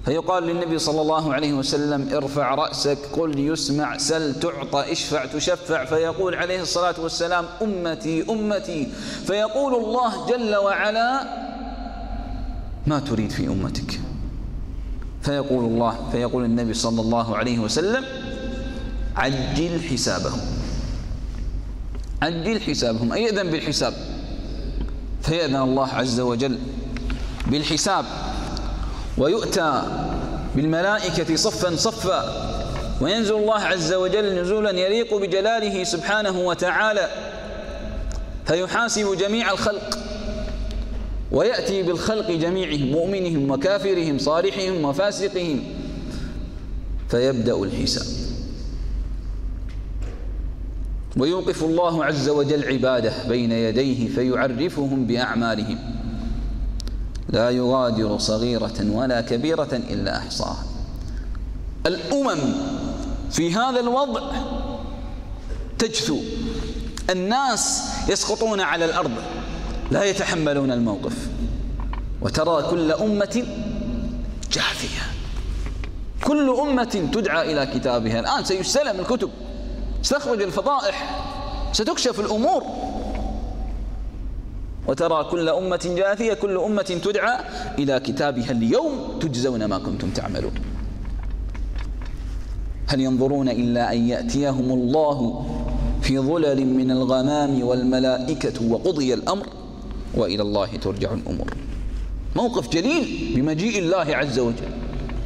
فيقال 0.06 0.44
للنبي 0.44 0.80
صلى 0.80 1.02
الله 1.02 1.34
عليه 1.34 1.54
وسلم 1.54 2.14
ارفع 2.14 2.56
رأسك 2.56 2.98
قل 3.14 3.40
يسمع 3.40 3.98
سل 3.98 4.40
تعطى 4.40 4.92
اشفع 4.92 5.26
تشفع. 5.26 5.86
فيقول 5.86 6.36
عليه 6.36 6.62
الصلاة 6.62 6.96
والسلام 7.00 7.46
أمتي 7.62 8.26
أمتي. 8.30 8.88
فيقول 9.26 9.76
الله 9.76 10.28
جل 10.28 10.56
وعلا 10.56 11.24
ما 12.88 13.00
تريد 13.00 13.32
في 13.32 13.48
أمتك. 13.48 14.00
فيقول 15.22 15.66
الله 15.66 16.10
فيقول 16.12 16.46
النبي 16.46 16.74
صلى 16.74 17.02
الله 17.02 17.38
عليه 17.38 17.60
وسلم 17.60 18.06
عجل 19.20 19.82
حسابهم. 19.92 20.42
عجل 22.22 22.62
حسابهم. 22.62 23.14
أي 23.14 23.30
إذن 23.30 23.52
بالحساب؟ 23.52 23.94
فيأذن 25.22 25.56
الله 25.56 25.88
عز 25.88 26.20
وجل 26.20 26.58
بالحساب. 27.48 28.06
ويؤتى 29.18 29.84
بالملائكة 30.56 31.36
صفا 31.36 31.76
صفا. 31.76 32.50
وينزل 33.02 33.36
الله 33.36 33.60
عز 33.60 33.94
وجل 33.94 34.42
نزولا 34.42 34.72
يليق 34.72 35.18
بجلاله 35.18 35.84
سبحانه 35.84 36.40
وتعالى. 36.40 37.10
فيحاسب 38.46 39.18
جميع 39.18 39.52
الخلق. 39.52 40.00
ويأتي 41.32 41.84
بالخلق 41.84 42.32
جميعهم 42.32 42.92
مؤمنهم 42.92 43.52
وكافرهم 43.52 44.18
صالحهم 44.18 44.86
وفاسقهم. 44.86 45.64
فيبدأ 47.10 47.56
الحساب. 47.56 48.29
ويوقف 51.20 51.64
الله 51.64 52.06
عز 52.06 52.30
وجل 52.30 52.66
عباده 52.66 53.14
بين 53.28 53.52
يديه 53.52 54.08
فيعرفهم 54.08 55.06
بأعمالهم. 55.06 55.80
لا 57.30 57.50
يغادر 57.50 58.18
صغيرة 58.18 58.86
ولا 58.92 59.22
كبيرة 59.22 59.70
إلا 59.90 60.18
أحصاها. 60.18 60.66
الأمم 61.86 62.40
في 63.32 63.54
هذا 63.54 63.80
الوضع 63.80 64.32
تجثو. 65.80 66.20
الناس 67.10 67.84
يسقطون 68.10 68.62
على 68.62 68.86
الأرض. 68.86 69.12
لا 69.92 70.04
يتحملون 70.04 70.72
الموقف. 70.72 71.30
وترى 72.22 72.64
كل 72.70 72.92
أمة 72.92 73.44
جاثية. 74.52 75.02
كل 76.24 76.50
أمة 76.50 77.10
تدعى 77.14 77.54
إلى 77.54 77.80
كتابها. 77.80 78.20
الآن 78.20 78.44
سيستلم 78.44 79.00
الكتب. 79.00 79.30
ستخرج 80.02 80.42
الفضائح 80.42 81.26
ستكشف 81.74 82.20
الأمور. 82.20 82.64
وترى 84.88 85.24
كل 85.32 85.50
أمة 85.50 85.94
جاثية 85.98 86.34
كل 86.34 86.58
أمة 86.58 86.82
تدعى 86.82 87.40
إلى 87.80 88.00
كتابها 88.00 88.52
اليوم 88.52 89.20
تجزون 89.22 89.66
ما 89.66 89.78
كنتم 89.78 90.10
تعملون. 90.10 90.52
هل 92.88 93.02
ينظرون 93.02 93.50
إلا 93.50 93.94
أن 93.94 94.08
يأتيهم 94.08 94.72
الله 94.72 95.46
في 96.02 96.20
ظلل 96.20 96.66
من 96.66 96.92
الغمام 96.92 97.64
والملائكة 97.64 98.72
وقضي 98.72 99.14
الأمر 99.14 99.48
وإلى 100.18 100.42
الله 100.42 100.68
ترجع 100.68 101.14
الأمور. 101.14 101.54
موقف 102.36 102.70
جليل 102.70 103.34
بمجيء 103.36 103.80
الله 103.80 104.16
عز 104.16 104.40
وجل 104.40 104.72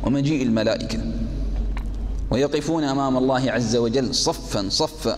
ومجيء 0.05 0.43
الملائكة. 0.43 0.99
ويقفون 2.31 2.83
أمام 2.83 3.17
الله 3.17 3.51
عز 3.51 3.75
وجل 3.75 4.15
صفا 4.15 4.65
صفا 4.69 5.17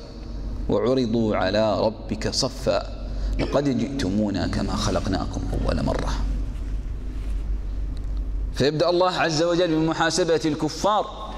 وعرضوا 0.69 1.35
على 1.35 1.79
ربك 1.79 2.29
صفا 2.29 3.07
لقد 3.39 3.77
جئتمونا 3.77 4.47
كما 4.47 4.75
خلقناكم 4.75 5.41
أول 5.53 5.83
مرة. 5.83 6.13
فيبدأ 8.53 8.89
الله 8.89 9.11
عز 9.11 9.43
وجل 9.43 9.75
بمحاسبة 9.75 10.41
الكفار 10.45 11.33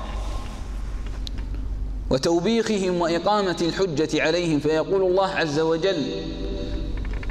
وتوبيخهم 2.10 3.02
وإقامة 3.02 3.58
الحجة 3.62 4.22
عليهم 4.24 4.60
فيقول 4.60 5.02
الله 5.02 5.28
عز 5.28 5.60
وجل 5.60 6.12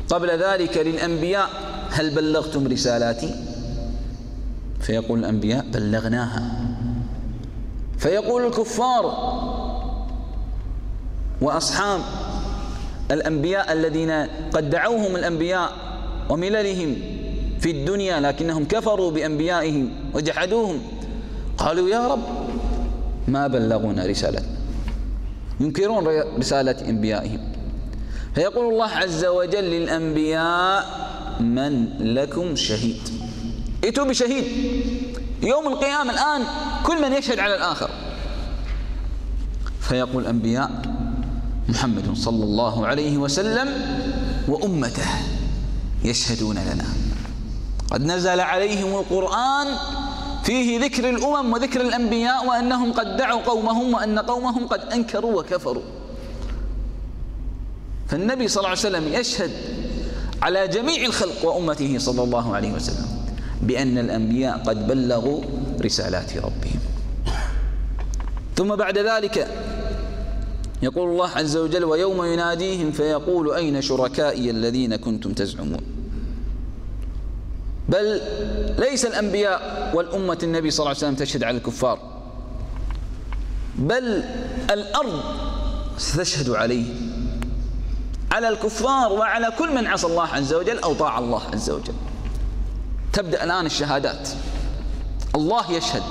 قبل 0.09 0.31
ذلك 0.31 0.77
للأنبياء 0.77 1.51
هل 1.91 2.15
بلغتم 2.15 2.67
رسالاتي؟ 2.67 3.35
فيقول 4.81 5.19
الأنبياء 5.19 5.67
بلغناها. 5.73 6.76
فيقول 7.99 8.47
الكفار 8.47 9.05
وأصحاب 11.41 12.01
الأنبياء 13.11 13.73
الذين 13.73 14.11
قد 14.53 14.71
دعوهم 14.71 15.17
الأنبياء 15.17 15.73
ومللهم 16.31 16.97
في 17.61 17.71
الدنيا 17.71 18.21
لكنهم 18.21 18.65
كفروا 18.65 19.11
بأنبيائهم 19.11 19.91
وجحدوهم 20.15 20.83
قالوا 21.59 21.89
يا 21.89 22.07
رب 22.09 22.23
ما 23.29 23.47
بلغونا 23.47 24.07
رسالة. 24.07 24.43
ينكرون 25.61 26.07
رسالة 26.39 26.89
أنبيائهم. 26.89 27.41
فيقول 28.35 28.73
الله 28.73 28.91
عز 28.91 29.25
وجل 29.25 29.65
للأنبياء 29.65 30.87
من 31.41 31.87
لكم 32.15 32.57
شهيد. 32.57 33.09
ائتوا 33.85 34.05
بشهيد. 34.05 34.45
يوم 35.43 35.67
القيامة 35.69 36.13
الآن 36.13 36.43
كل 36.87 37.03
من 37.03 37.13
يشهد 37.13 37.39
على 37.39 37.55
الآخر. 37.55 37.91
فيقول 39.81 40.23
الأنبياء 40.23 40.71
محمد 41.69 42.15
صلى 42.15 42.45
الله 42.45 42.87
عليه 42.87 43.19
وسلم 43.19 43.69
وأمته 44.49 45.09
يشهدون 46.05 46.59
لنا. 46.59 46.87
قد 47.91 48.03
نزل 48.03 48.41
عليهم 48.41 48.99
القرآن 48.99 49.67
فيه 50.45 50.81
ذكر 50.81 51.11
الأمم 51.11 51.53
وذكر 51.53 51.81
الأنبياء 51.81 52.47
وأنهم 52.47 52.93
قد 52.93 53.17
دعوا 53.17 53.43
قومهم 53.43 53.95
وأن 53.95 54.19
قومهم 54.19 54.67
قد 54.67 54.81
أنكروا 54.81 55.41
وكفروا. 55.41 55.83
فالنبي 58.09 58.49
صلى 58.49 58.61
الله 58.61 58.71
عليه 58.71 58.79
وسلم 58.79 59.15
يشهد 59.15 59.51
على 60.43 60.69
جميع 60.69 61.05
الخلق 61.07 61.45
وأمته 61.45 61.99
صلى 61.99 62.23
الله 62.23 62.55
عليه 62.55 62.73
وسلم. 62.73 63.16
بأن 63.63 63.99
الأنبياء 63.99 64.59
قد 64.59 64.87
بلغوا 64.87 65.43
رسالات 65.81 66.37
ربهم. 66.37 66.81
ثم 68.57 68.77
بعد 68.77 68.99
ذلك 68.99 69.49
يقول 70.83 71.11
الله 71.11 71.29
عز 71.29 71.57
وجل 71.57 71.85
ويوم 71.85 72.25
يناديهم 72.25 72.93
فيقول 72.93 73.55
أين 73.55 73.83
شركائي 73.83 74.51
الذين 74.51 74.97
كنتم 74.97 75.33
تزعمون؟ 75.33 75.81
بل 77.89 78.21
ليس 78.79 79.07
الأنبياء 79.07 79.91
والأمة 79.95 80.39
النبي 80.43 80.71
صلى 80.71 80.79
الله 80.79 80.89
عليه 80.89 80.99
وسلم 80.99 81.15
تشهد 81.15 81.45
على 81.45 81.57
الكفار. 81.57 81.99
بل 83.79 84.25
الأرض 84.71 85.23
ستشهد 85.99 86.51
عليه. 86.51 86.85
على 88.33 88.49
الكفار 88.49 89.13
وعلى 89.13 89.53
كل 89.59 89.75
من 89.75 89.87
عصى 89.87 90.07
الله 90.07 90.27
عز 90.27 90.55
وجل 90.55 90.79
أو 90.79 90.95
طاع 90.95 91.19
الله 91.19 91.43
عز 91.53 91.71
وجل. 91.71 91.95
تبدأ 93.17 93.45
الآن 93.45 93.67
الشهادات. 93.67 94.29
الله 95.35 95.73
يشهد. 95.73 96.03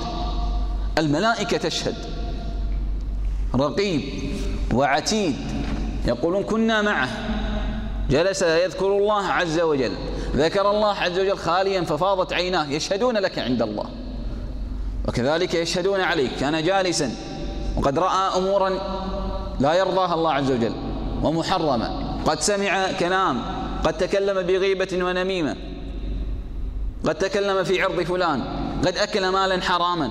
الملائكة 0.98 1.56
تشهد. 1.56 1.94
رقيب 3.54 4.02
وعتيد 4.74 5.36
يقولون 6.06 6.42
كنا 6.42 6.82
معه. 6.82 7.08
جلس 8.10 8.42
يذكر 8.42 8.86
الله 8.86 9.22
عز 9.26 9.60
وجل. 9.60 9.92
ذكر 10.36 10.70
الله 10.70 10.94
عز 10.94 11.18
وجل 11.18 11.36
خاليا 11.36 11.82
ففاضت 11.82 12.32
عيناه. 12.32 12.70
يشهدون 12.70 13.16
لك 13.16 13.38
عند 13.38 13.62
الله. 13.62 13.86
وكذلك 15.08 15.54
يشهدون 15.54 16.00
عليك. 16.00 16.30
كان 16.40 16.64
جالسا. 16.64 17.10
وقد 17.76 17.98
رأى 17.98 18.38
أمورا 18.38 18.70
لا 19.60 19.74
يرضاها 19.74 20.14
الله 20.14 20.32
عز 20.32 20.50
وجل. 20.50 20.74
ومحرمة. 21.22 22.20
قد 22.24 22.40
سمع 22.40 22.92
كلام. 22.92 23.42
قد 23.84 23.98
تكلم 23.98 24.42
بغيبة 24.42 25.04
ونميمة. 25.04 25.56
قد 27.06 27.14
تكلم 27.14 27.64
في 27.64 27.82
عرض 27.82 28.02
فلان 28.02 28.42
قد 28.86 28.96
أكل 28.96 29.28
مالا 29.28 29.60
حراما 29.60 30.10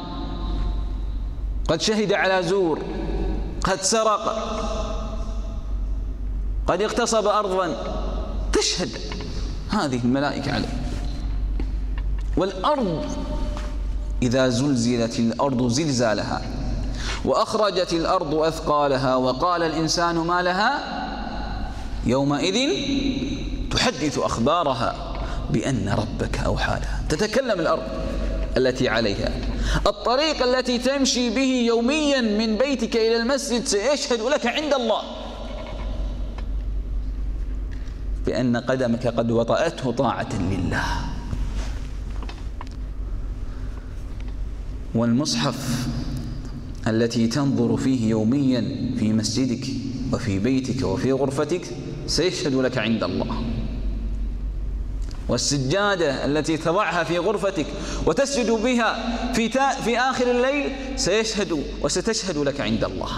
قد 1.67 1.81
شهد 1.81 2.13
على 2.13 2.43
زور 2.43 2.81
قد 3.63 3.81
سرق 3.81 4.55
قد 6.67 6.81
اغتصب 6.81 7.27
أرضا. 7.27 7.75
تشهد. 8.53 8.89
هذه 9.69 9.99
الملائكة 10.03 10.53
عليه. 10.53 10.67
والأرض 12.38 13.05
إذا 14.21 14.49
زلزلت 14.49 15.19
الأرض 15.19 15.67
زلزالها 15.67 16.41
وأخرجت 17.25 17.93
الأرض 17.93 18.34
أثقالها 18.34 19.15
وقال 19.15 19.63
الإنسان 19.63 20.15
ما 20.15 20.41
لها؟ 20.41 20.79
يومئذ 22.05 22.71
تحدث 23.71 24.17
أخبارها. 24.19 25.14
بأن 25.51 25.89
ربك 25.89 26.38
أوحى 26.38 26.79
لها 26.79 27.03
تتكلم 27.10 27.60
الأرض 27.60 27.84
التي 28.58 28.89
عليها. 28.89 29.31
الطريق 29.88 30.43
التي 30.43 30.77
تمشي 30.77 31.29
به 31.29 31.65
يوميا 31.67 32.21
من 32.21 32.58
بيتك 32.58 32.95
إلى 32.95 33.17
المسجد 33.17 33.65
سيشهد 33.65 34.21
لك 34.21 34.45
عند 34.45 34.73
الله. 34.73 35.01
بأن 38.25 38.58
قدمك 38.58 39.08
قد 39.08 39.31
وطأته 39.31 39.91
طاعة 39.91 40.41
لله. 40.41 40.84
والمصحف 44.95 45.88
التي 46.88 47.27
تنظر 47.27 47.77
فيه 47.77 48.10
يوميا 48.10 48.62
في 48.99 49.13
مسجدك 49.13 49.67
وفي 50.13 50.39
بيتك 50.39 50.84
وفي 50.84 51.12
غرفتك 51.12 51.62
سيشهد 52.08 52.53
لك 52.53 52.77
عند 52.77 53.03
الله. 53.03 53.43
والسجادة 55.29 56.25
التي 56.25 56.57
تضعها 56.57 57.03
في 57.03 57.17
غرفتك 57.17 57.65
وتسجد 58.05 58.51
بها 58.51 59.17
في, 59.33 59.49
في 59.83 59.99
آخر 59.99 60.31
الليل 60.31 60.75
سيشهد 60.95 61.63
وستشهد 61.81 62.38
لك 62.38 62.61
عند 62.61 62.83
الله. 62.83 63.11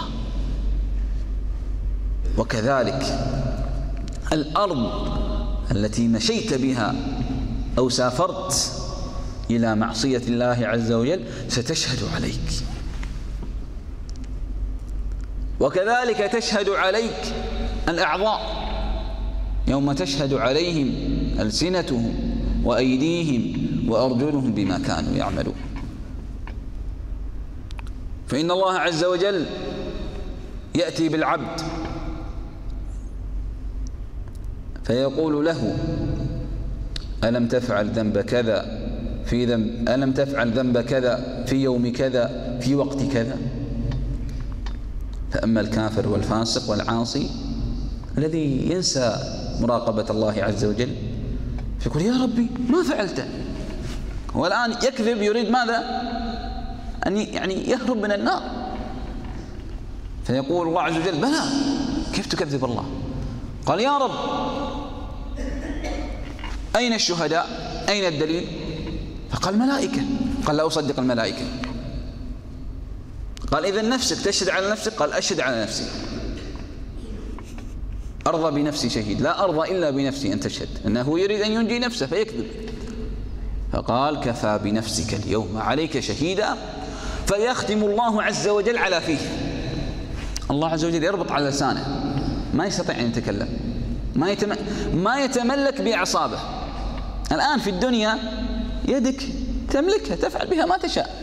وكذلك 2.38 3.02
الأرض 4.32 5.08
التي 5.70 6.08
مشيت 6.08 6.54
بها 6.54 6.94
أو 7.78 7.88
سافرت 7.88 8.72
إلى 9.50 9.76
معصية 9.76 10.22
الله 10.28 10.58
عز 10.62 10.92
وجل 10.92 11.24
ستشهد 11.48 11.98
عليك. 12.14 12.40
وكذلك 15.60 16.18
تشهد 16.32 16.68
عليك 16.68 17.34
الأعضاء 17.88 18.68
يوم 19.66 19.92
تشهد 19.92 20.34
عليهم 20.34 21.17
ألسنتهم 21.40 22.14
وأيديهم 22.64 23.42
وأرجلهم 23.90 24.52
بما 24.52 24.78
كانوا 24.78 25.12
يعملون. 25.16 25.54
فإن 28.26 28.50
الله 28.50 28.72
عز 28.72 29.04
وجل 29.04 29.46
يأتي 30.74 31.08
بالعبد 31.08 31.60
فيقول 34.84 35.44
له 35.44 35.76
ألم 37.24 37.48
تفعل 37.48 37.88
ذنب 37.90 38.18
كذا 38.18 38.88
في 39.24 39.44
ذنب 39.46 39.88
ألم 39.88 40.12
تفعل 40.12 40.50
ذنب 40.50 40.78
كذا 40.80 41.44
في 41.46 41.56
يوم 41.56 41.92
كذا 41.92 42.58
في 42.60 42.74
وقت 42.74 43.02
كذا؟ 43.12 43.36
فأما 45.32 45.60
الكافر 45.60 46.08
والفاسق 46.08 46.70
والعاصي 46.70 47.30
الذي 48.18 48.70
ينسى 48.70 49.16
مراقبة 49.60 50.06
الله 50.10 50.34
عز 50.42 50.64
وجل 50.64 50.88
فيقول 51.80 52.02
يا 52.02 52.22
ربي 52.22 52.50
ما 52.68 52.82
فعلته. 52.82 53.24
هو 54.36 54.46
الآن 54.46 54.72
يكذب 54.72 55.22
يريد 55.22 55.50
ماذا؟ 55.50 55.78
أن 57.06 57.16
يعني 57.16 57.70
يهرب 57.70 57.96
من 57.96 58.12
النار. 58.12 58.42
فيقول 60.24 60.68
الله 60.68 60.82
عز 60.82 60.96
وجل 60.96 61.18
بلى 61.18 61.40
كيف 62.12 62.26
تكذب 62.26 62.64
الله؟ 62.64 62.86
قال 63.66 63.80
يا 63.80 63.98
رب 63.98 64.10
أين 66.76 66.92
الشهداء؟ 66.92 67.46
أين 67.88 68.12
الدليل؟ 68.12 68.46
فقال 69.30 69.58
ملائكة. 69.58 70.02
قال 70.46 70.56
لا 70.56 70.66
أصدق 70.66 70.98
الملائكة. 70.98 71.44
قال 73.52 73.64
إذا 73.64 73.82
نفسك 73.82 74.24
تشهد 74.24 74.48
على 74.48 74.70
نفسك؟ 74.70 74.92
قال 74.92 75.12
أشهد 75.12 75.40
على 75.40 75.62
نفسي. 75.62 75.84
أرضى 78.28 78.62
بنفسي 78.62 78.88
شهيد. 78.88 79.20
لا 79.20 79.44
أرضى 79.44 79.70
إلا 79.70 79.90
بنفسي 79.90 80.32
أن 80.32 80.40
تشهد 80.40 80.68
أنه 80.86 81.20
يريد 81.20 81.40
أن 81.40 81.52
ينجي 81.52 81.78
نفسه 81.78 82.06
فيكذب. 82.06 82.46
فقال 83.72 84.20
كفى 84.20 84.60
بنفسك 84.64 85.14
اليوم 85.14 85.56
عليك 85.56 86.00
شهيدا 86.00 86.56
فيختم 87.26 87.82
الله 87.82 88.22
عز 88.22 88.48
وجل 88.48 88.78
على 88.78 89.00
فيه. 89.00 89.18
الله 90.50 90.68
عز 90.68 90.84
وجل 90.84 91.04
يربط 91.04 91.32
على 91.32 91.48
لسانه. 91.48 92.14
ما 92.54 92.66
يستطيع 92.66 93.00
أن 93.00 93.06
يتكلم. 93.06 93.48
ما, 94.14 94.30
يتم... 94.30 94.54
ما 94.94 95.24
يتملك 95.24 95.80
بأعصابه 95.80 96.38
الآن 97.32 97.58
في 97.58 97.70
الدنيا 97.70 98.18
يدك 98.88 99.22
تملكها 99.70 100.16
تفعل 100.16 100.46
بها 100.46 100.66
ما 100.66 100.76
تشاء. 100.76 101.17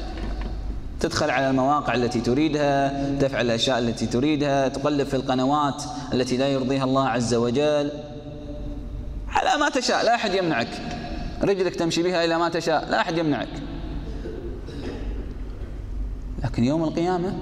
تدخل 1.06 1.30
على 1.30 1.50
المواقع 1.50 1.96
التي 1.96 2.22
تريدها 2.22 3.16
تفعل 3.20 3.46
الأشياء 3.46 3.80
التي 3.80 4.06
تريدها 4.06 4.68
تقلب 4.68 5.08
في 5.08 5.14
القنوات 5.14 5.84
التي 6.14 6.38
لا 6.38 6.48
يرضيها 6.48 6.84
الله 6.84 7.08
عز 7.08 7.34
وجل. 7.34 7.92
على 9.30 9.60
ما 9.60 9.70
تشاء 9.70 10.06
لا 10.06 10.16
أحد 10.16 10.34
يمنعك. 10.34 10.68
رجلك 11.44 11.76
تمشي 11.76 12.04
بها 12.04 12.26
إلى 12.26 12.38
ما 12.38 12.50
تشاء 12.50 12.90
لا 12.90 13.02
أحد 13.02 13.18
يمنعك. 13.18 13.48
لكن 16.44 16.64
يوم 16.64 16.84
القيامة 16.84 17.34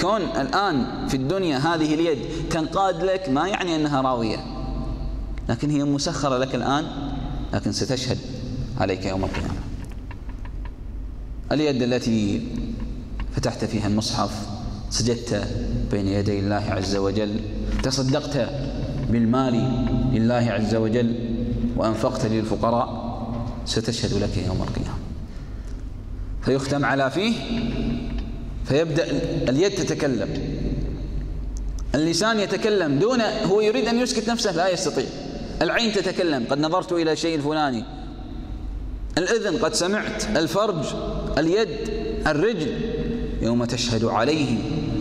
كون 0.00 0.22
الآن 0.22 1.06
في 1.08 1.16
الدنيا 1.16 1.58
هذه 1.58 1.94
اليد 1.94 2.18
تنقاد 2.50 3.04
لك 3.04 3.28
ما 3.28 3.48
يعني 3.48 3.76
أنها 3.76 4.00
راوية. 4.00 4.38
لكن 5.48 5.70
هي 5.70 5.84
مسخرة 5.84 6.38
لك 6.38 6.54
الآن 6.54 6.84
لكن 7.52 7.72
ستشهد 7.72 8.18
عليك 8.80 9.06
يوم 9.06 9.24
القيامة. 9.24 9.59
اليد 11.52 11.82
التي 11.82 12.40
فتحت 13.36 13.64
فيها 13.64 13.86
المصحف 13.86 14.30
سجدت 14.90 15.48
بين 15.90 16.08
يدي 16.08 16.38
الله 16.38 16.64
عز 16.68 16.96
وجل 16.96 17.40
تصدقت 17.82 18.48
بالمال 19.10 19.54
لله 20.12 20.34
عز 20.50 20.74
وجل 20.74 21.14
وأنفقت 21.76 22.26
للفقراء 22.26 23.10
ستشهد 23.66 24.12
لك 24.22 24.36
يوم 24.46 24.62
القيامة. 24.62 24.98
فيختم 26.42 26.84
على 26.84 27.10
فيه 27.10 27.34
فيبدأ 28.64 29.06
اليد 29.48 29.74
تتكلم. 29.74 30.28
اللسان 31.94 32.40
يتكلم 32.40 32.98
دون 32.98 33.20
هو 33.20 33.60
يريد 33.60 33.88
أن 33.88 33.98
يسكت 33.98 34.30
نفسه 34.30 34.52
لا 34.52 34.68
يستطيع. 34.68 35.06
العين 35.62 35.92
تتكلم 35.92 36.46
قد 36.50 36.58
نظرت 36.58 36.92
إلى 36.92 37.16
شيء 37.16 37.36
الفلاني. 37.36 37.84
الإذن 39.18 39.56
قد 39.56 39.74
سمعت 39.74 40.24
الفرج 40.36 40.84
اليد 41.38 41.68
الرجل 42.26 42.80
يوم 43.42 43.64
تشهد 43.64 44.04
عليهم 44.04 44.58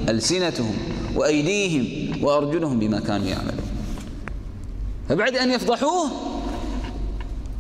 ألسنتهم 0.10 0.78
وأيديهم 1.16 2.24
وأرجلهم 2.24 2.80
بما 2.80 3.00
كانوا 3.00 3.28
يعملون. 3.28 3.70
فبعد 5.10 5.36
أن 5.36 5.52
يفضحوه 5.52 6.12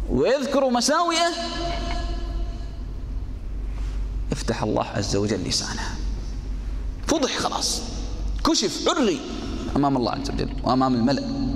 ويذكروا 0.09 0.71
مساوئه 0.71 1.29
يفتح 4.31 4.63
الله 4.63 4.85
عز 4.85 5.15
وجل 5.15 5.43
لسانه. 5.43 5.81
فضح 7.07 7.37
خلاص 7.37 7.81
كشف 8.45 8.87
عري 8.87 9.19
أمام 9.75 9.97
الله 9.97 10.11
عز 10.11 10.31
وجل 10.31 10.49
وأمام 10.63 10.95
الملأ. 10.95 11.48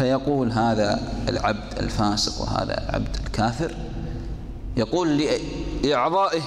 فيقول 0.00 0.52
هذا 0.52 1.00
العبد 1.28 1.78
الفاسق 1.78 2.42
وهذا 2.42 2.84
العبد 2.88 3.16
الكافر 3.26 3.74
يقول 4.76 5.28
لأعضائه 5.82 6.42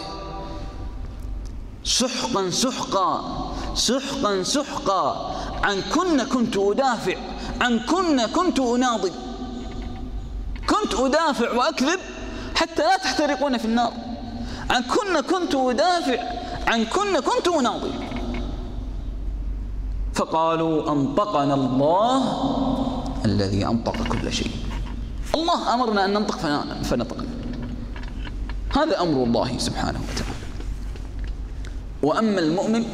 سحقا 1.83 2.49
سحقا 2.49 3.21
سحقا 3.75 4.43
سحقا 4.43 5.35
عن 5.63 5.81
كن 5.81 6.23
كنت 6.23 6.57
أدافع 6.57 7.15
عن 7.61 7.79
كن 7.79 8.25
كنت 8.25 8.59
أناضل 8.59 9.11
كنت 10.69 10.93
أدافع 10.99 11.53
وأكذب 11.53 11.99
حتى 12.55 12.81
لا 12.81 12.97
تحترقون 12.97 13.57
في 13.57 13.65
النار 13.65 13.93
عن 14.69 14.83
كن 14.83 15.21
كنت 15.21 15.55
أدافع 15.55 16.19
عن 16.67 16.85
كن 16.85 17.19
كنت 17.19 17.47
أناضل. 17.47 17.91
فقالوا 20.13 20.91
أنطقنا 20.91 21.53
الله 21.53 22.62
الذي 23.25 23.65
أنطق 23.65 24.07
كل 24.07 24.33
شيء. 24.33 24.51
الله 25.35 25.73
أمرنا 25.73 26.05
أن 26.05 26.13
ننطق 26.13 26.37
فنطقنا 26.83 27.27
هذا 28.75 29.01
أمر 29.01 29.23
الله 29.23 29.57
سبحانه 29.57 29.99
وتعالى. 29.99 30.33
وأما 32.03 32.39
المؤمن 32.39 32.85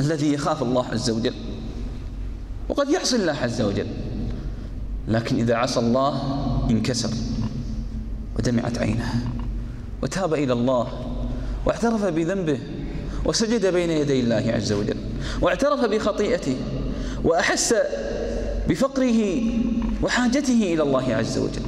الذي 0.00 0.32
يخاف 0.32 0.62
الله 0.62 0.86
عز 0.86 1.10
وجل 1.10 1.34
وقد 2.68 2.90
يعصي 2.90 3.16
الله 3.16 3.32
عز 3.32 3.60
وجل 3.60 3.86
لكن 5.08 5.36
إذا 5.36 5.54
عصى 5.54 5.80
الله 5.80 6.20
انكسر 6.70 7.10
ودمعت 8.38 8.78
عينه 8.78 9.14
وتاب 10.02 10.34
إلى 10.34 10.52
الله 10.52 10.88
واعترف 11.66 12.04
بذنبه 12.04 12.58
وسجد 13.24 13.66
بين 13.66 13.90
يدي 13.90 14.20
الله 14.20 14.52
عز 14.54 14.72
وجل 14.72 14.96
واعترف 15.40 15.84
بخطيئته 15.84 16.56
وأحس 17.24 17.74
بفقره 18.68 19.42
وحاجته 20.02 20.74
إلى 20.74 20.82
الله 20.82 21.14
عز 21.14 21.38
وجل. 21.38 21.62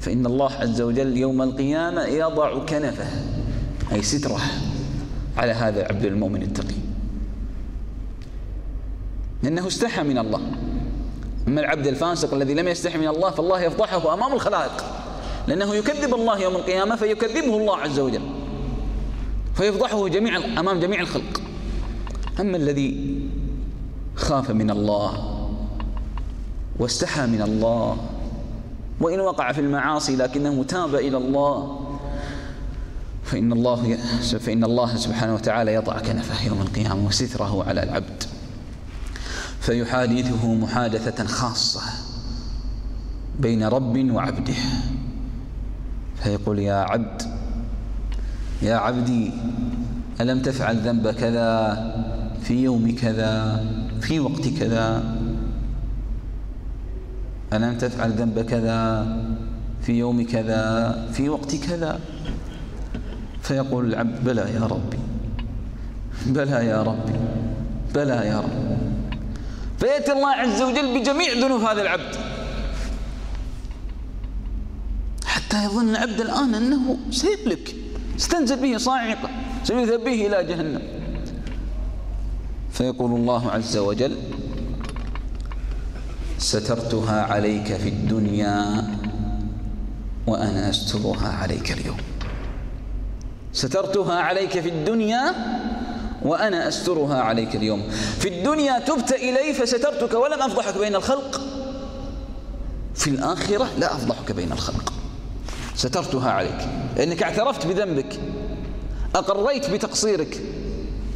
فإن 0.00 0.26
الله 0.26 0.52
عز 0.52 0.80
وجل 0.80 1.16
يوم 1.16 1.42
القيامة 1.42 2.04
يضع 2.04 2.64
كنفه 2.64 3.06
أي 3.92 4.02
ستره 4.02 4.40
على 5.36 5.52
هذا 5.52 5.80
العبد 5.80 6.04
المؤمن 6.04 6.42
التقي. 6.42 6.74
لأنه 9.42 9.66
استحى 9.66 10.02
من 10.02 10.18
الله. 10.18 10.40
أما 11.48 11.60
العبد 11.60 11.86
الفاسق 11.86 12.34
الذي 12.34 12.54
لم 12.54 12.68
يستحي 12.68 12.98
من 12.98 13.08
الله 13.08 13.30
فالله 13.30 13.60
يفضحه 13.60 14.14
أمام 14.14 14.32
الخلائق. 14.32 14.84
لأنه 15.48 15.74
يكذب 15.74 16.14
الله 16.14 16.38
يوم 16.38 16.56
القيامة 16.56 16.96
فيكذبه 16.96 17.56
الله 17.56 17.76
عز 17.76 17.98
وجل. 17.98 18.22
فيفضحه 19.54 20.08
جميع 20.08 20.36
أمام 20.36 20.80
جميع 20.80 21.00
الخلق. 21.00 21.42
أما 22.40 22.56
الذي 22.56 23.16
خاف 24.16 24.50
من 24.50 24.70
الله 24.70 25.12
واستحى 26.78 27.26
من 27.26 27.42
الله. 27.42 27.96
وإن 29.00 29.20
وقع 29.20 29.52
في 29.52 29.60
المعاصي 29.60 30.16
لكنه 30.16 30.64
تاب 30.64 30.94
إلى 30.94 31.16
الله 31.16 31.80
فإن 33.24 33.52
الله 33.52 33.98
فإن 34.38 34.64
الله 34.64 34.96
سبحانه 34.96 35.34
وتعالى 35.34 35.74
يضع 35.74 35.98
كنفه 35.98 36.46
يوم 36.46 36.60
القيامة 36.60 37.06
وستره 37.06 37.64
على 37.68 37.82
العبد 37.82 38.24
فيحادثه 39.60 40.54
محادثة 40.54 41.24
خاصة 41.26 41.80
بين 43.40 43.64
رب 43.64 44.10
وعبده. 44.10 44.54
فيقول 46.22 46.58
يا 46.58 46.74
عبد 46.74 47.22
يا 48.62 48.74
عبدي 48.76 49.32
ألم 50.20 50.42
تفعل 50.42 50.76
ذنب 50.76 51.10
كذا 51.10 51.76
في 52.42 52.62
يوم 52.62 52.94
كذا؟ 52.94 53.64
في 54.00 54.20
وقت 54.20 54.48
كذا. 54.48 55.16
ألم 57.52 57.78
تفعل 57.78 58.10
ذنب 58.10 58.40
كذا؟ 58.40 59.06
في 59.82 59.92
يوم 59.92 60.26
كذا؟ 60.26 61.06
في 61.12 61.28
وقت 61.28 61.56
كذا. 61.56 62.00
فيقول 63.42 63.86
العبد 63.86 64.24
بلى 64.24 64.40
يا 64.54 64.66
ربي. 64.66 64.98
بلى 66.26 66.66
يا 66.66 66.82
ربي. 66.82 67.12
بلى 67.94 68.26
يا 68.26 68.40
رب 68.40 68.78
فيأتي 69.78 70.12
الله 70.12 70.28
عز 70.28 70.62
وجل 70.62 71.00
بجميع 71.00 71.32
ذنوب 71.32 71.60
هذا 71.60 71.82
العبد. 71.82 72.14
حتى 75.26 75.64
يظن 75.64 75.88
العبد 75.88 76.20
الآن 76.20 76.54
أنه 76.54 76.96
سيهلك. 77.10 77.74
استنزل 78.16 78.62
به 78.62 78.76
صاعقة. 78.76 79.28
سيذهب 79.64 80.04
به 80.04 80.26
إلى 80.26 80.44
جهنم. 80.44 80.82
فيقول 82.76 83.10
الله 83.10 83.50
عز 83.50 83.76
وجل 83.76 84.16
سترتها 86.38 87.22
عليك 87.22 87.76
في 87.76 87.88
الدنيا 87.88 88.84
وأنا 90.26 90.70
أسترها 90.70 91.28
عليك 91.28 91.72
اليوم. 91.72 91.96
سترتها 93.52 94.14
عليك 94.14 94.60
في 94.60 94.68
الدنيا 94.68 95.34
وأنا 96.22 96.68
أسترها 96.68 97.20
عليك 97.20 97.56
اليوم. 97.56 97.82
في 98.18 98.28
الدنيا 98.28 98.78
تبت 98.78 99.12
إلي 99.12 99.52
فسترتك 99.52 100.14
ولم 100.14 100.42
أفضحك 100.42 100.78
بين 100.78 100.94
الخلق. 100.94 101.40
في 102.94 103.10
الآخرة 103.10 103.68
لا 103.78 103.94
أفضحك 103.94 104.32
بين 104.32 104.52
الخلق. 104.52 104.92
سترتها 105.74 106.30
عليك. 106.30 106.68
لأنك 106.96 107.22
اعترفت 107.22 107.66
بذنبك. 107.66 108.20
أقريت 109.14 109.70
بتقصيرك. 109.70 110.40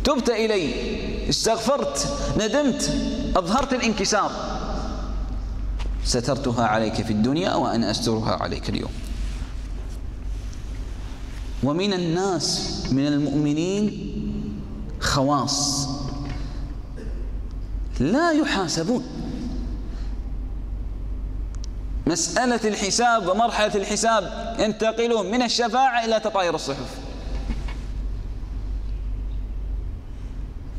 تبت 0.05 0.31
إلي. 0.31 0.71
استغفرت 1.29 2.09
ندمت 2.39 2.93
أظهرت 3.37 3.73
الانكسار. 3.73 4.31
سترتها 6.05 6.67
عليك 6.67 6.95
في 6.95 7.13
الدنيا 7.13 7.55
وأنا 7.55 7.91
أسترها 7.91 8.43
عليك 8.43 8.69
اليوم. 8.69 8.93
ومن 11.63 11.93
الناس 11.93 12.71
من 12.91 13.07
المؤمنين 13.07 14.15
خواص. 15.01 15.89
لا 18.01 18.33
يحاسبون. 18.33 19.05
مسألة 22.07 22.69
الحساب 22.69 23.29
ومرحلة 23.29 23.75
الحساب 23.75 24.57
ينتقلون 24.59 25.31
من 25.31 25.43
الشفاعة 25.43 26.05
إلى 26.05 26.21
تطاير 26.21 26.55
الصحف. 26.55 27.10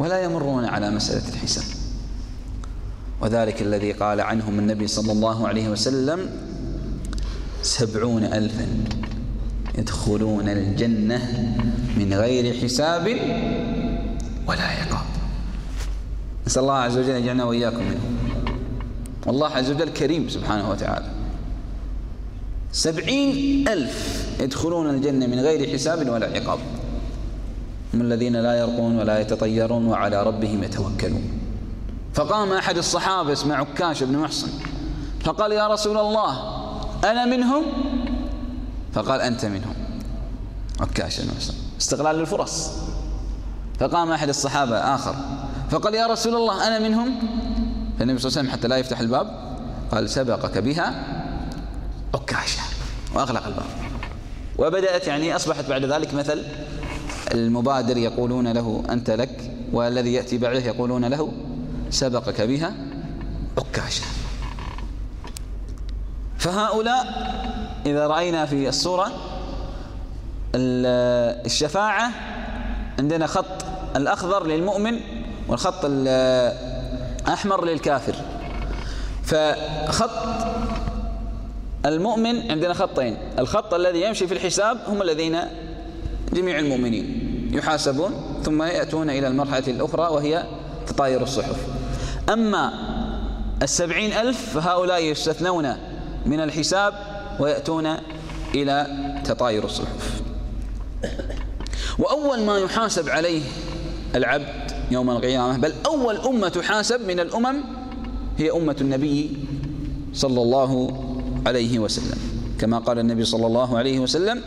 ولا 0.02 0.24
يمرون 0.24 0.66
على 0.66 0.92
مسألة 0.92 1.30
الحساب. 1.34 1.64
وذلك 3.22 3.62
الذي 3.62 3.92
قال 3.92 4.22
عنهم 4.22 4.60
النبي 4.60 4.88
صلى 4.88 5.12
الله 5.12 5.48
عليه 5.48 5.70
وسلم 5.70 6.30
سبعون 7.62 8.24
ألفا 8.24 8.68
يدخلون 9.78 10.50
الجنة 10.50 11.20
من 11.98 12.14
غير 12.14 12.64
حساب 12.64 13.08
ولا 14.48 14.64
عقاب. 14.64 15.06
نسأل 16.48 16.62
الله 16.62 16.74
عز 16.74 16.98
وجل 16.98 17.10
يجعلنا 17.10 17.44
وإياكم 17.44 17.84
منهم. 17.84 18.18
والله 19.26 19.48
عز 19.48 19.72
وجل 19.72 19.90
كريم 19.90 20.30
سبحانه 20.30 20.70
وتعالى. 20.70 21.06
سبعين 22.72 23.68
ألف 23.68 24.28
يدخلون 24.40 24.90
الجنة 24.90 25.28
من 25.28 25.40
غير 25.40 25.74
حساب 25.74 26.10
ولا 26.10 26.28
عقاب. 26.28 26.60
هم 27.94 28.02
الذين 28.02 28.36
لا 28.36 28.54
يرقون 28.60 29.00
ولا 29.00 29.20
يتطيرون 29.20 29.88
وعلى 29.88 30.24
ربهم 30.24 30.64
يتوكلون. 30.64 31.40
فقام 32.14 32.54
أحد 32.54 32.78
الصحابة 32.78 33.34
اسمه 33.34 33.56
عكاش 33.56 34.04
بن 34.04 34.18
محصن 34.18 34.48
فقال 35.24 35.52
يا 35.52 35.68
رسول 35.68 35.98
الله 35.98 36.62
أنا 37.04 37.26
منهم؟ 37.26 37.64
فقال 38.94 39.22
أنت 39.22 39.46
منهم. 39.46 39.74
عكاش 40.80 41.22
بن 41.22 41.28
محصن 41.28 41.54
استغلال 41.80 42.20
الفرص 42.20 42.72
فقام 43.80 44.12
أحد 44.12 44.30
الصحابة 44.30 44.78
آخر 44.78 45.16
فقال 45.72 45.96
يا 45.96 46.08
رسول 46.08 46.36
الله 46.36 46.68
أنا 46.68 46.80
منهم؟ 46.80 47.16
فالنبي 48.00 48.20
صلى 48.20 48.30
الله 48.30 48.40
عليه 48.40 48.50
وسلم 48.50 48.50
حتى 48.50 48.68
لا 48.68 48.78
يفتح 48.78 49.00
الباب 49.00 49.28
قال 49.92 50.10
سبقك 50.10 50.58
بها 50.58 50.94
عكاشة 52.14 52.62
وأغلق 53.16 53.46
الباب. 53.46 53.66
وبدأت 54.58 55.08
يعني 55.08 55.36
أصبحت 55.36 55.66
بعد 55.70 55.86
ذلك 55.86 56.14
مثل 56.14 56.44
المبادر 57.34 57.98
يقولون 57.98 58.48
له 58.48 58.84
أنت 58.90 59.10
لك 59.10 59.52
والذي 59.74 60.14
يأتي 60.14 60.38
بعده 60.38 60.60
يقولون 60.60 61.06
له 61.06 61.32
سبقك 61.90 62.42
بها 62.42 62.74
عكاشة. 63.58 64.04
فهؤلاء 66.38 67.32
إذا 67.86 68.08
رأينا 68.08 68.46
في 68.46 68.70
الصورة 68.70 69.12
الشفاعة 70.56 72.12
عندنا 73.00 73.28
خط 73.28 73.66
الأخضر 73.96 74.48
للمؤمن 74.48 75.00
والخط 75.48 75.86
الأحمر 75.86 77.66
للكافر. 77.66 78.16
فخط 79.24 80.48
المؤمن 81.86 82.52
عندنا 82.52 82.74
خطين 82.74 83.18
الخط 83.40 83.74
الذي 83.74 84.02
يمشي 84.02 84.28
في 84.28 84.34
الحساب 84.34 84.78
هم 84.88 85.02
الذين 85.02 85.38
جميع 86.34 86.60
المؤمنين. 86.60 87.21
يحاسبون 87.52 88.12
ثم 88.44 88.64
يأتون 88.64 89.10
إلى 89.10 89.28
المرحلة 89.28 89.68
الأخرى 89.68 90.02
وهي 90.02 90.44
تطاير 90.88 91.24
الصحف. 91.24 91.56
أما 92.34 92.74
السبعين 93.62 94.14
ألف 94.14 94.58
فهؤلاء 94.58 95.04
يستثنون 95.04 95.76
من 96.26 96.40
الحساب 96.40 96.94
ويأتون 97.40 97.88
إلى 98.56 98.88
تطاير 99.26 99.66
الصحف. 99.66 100.22
وأول 102.00 102.42
ما 102.44 102.58
يحاسب 102.58 103.10
عليه 103.10 103.42
العبد 104.16 104.72
يوم 104.92 105.10
القيامة 105.10 105.58
بل 105.58 105.74
أول 105.86 106.18
أمة 106.18 106.50
تحاسب 106.50 107.08
من 107.08 107.20
الأمم 107.20 107.64
هي 108.38 108.52
أمة 108.52 108.76
النبي 108.82 109.38
صلى 110.14 110.42
الله 110.42 111.02
عليه 111.46 111.80
وسلم. 111.80 112.18
كما 112.60 112.80
قال 112.80 113.00
النبي 113.00 113.26
صلى 113.26 113.48
الله 113.48 113.78
عليه 113.78 114.00
وسلم 114.00 114.42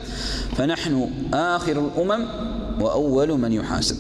فنحن 0.57 1.11
آخر 1.35 1.73
الأمم 1.73 2.27
وأول 2.81 3.39
من 3.39 3.53
يحاسب. 3.53 3.97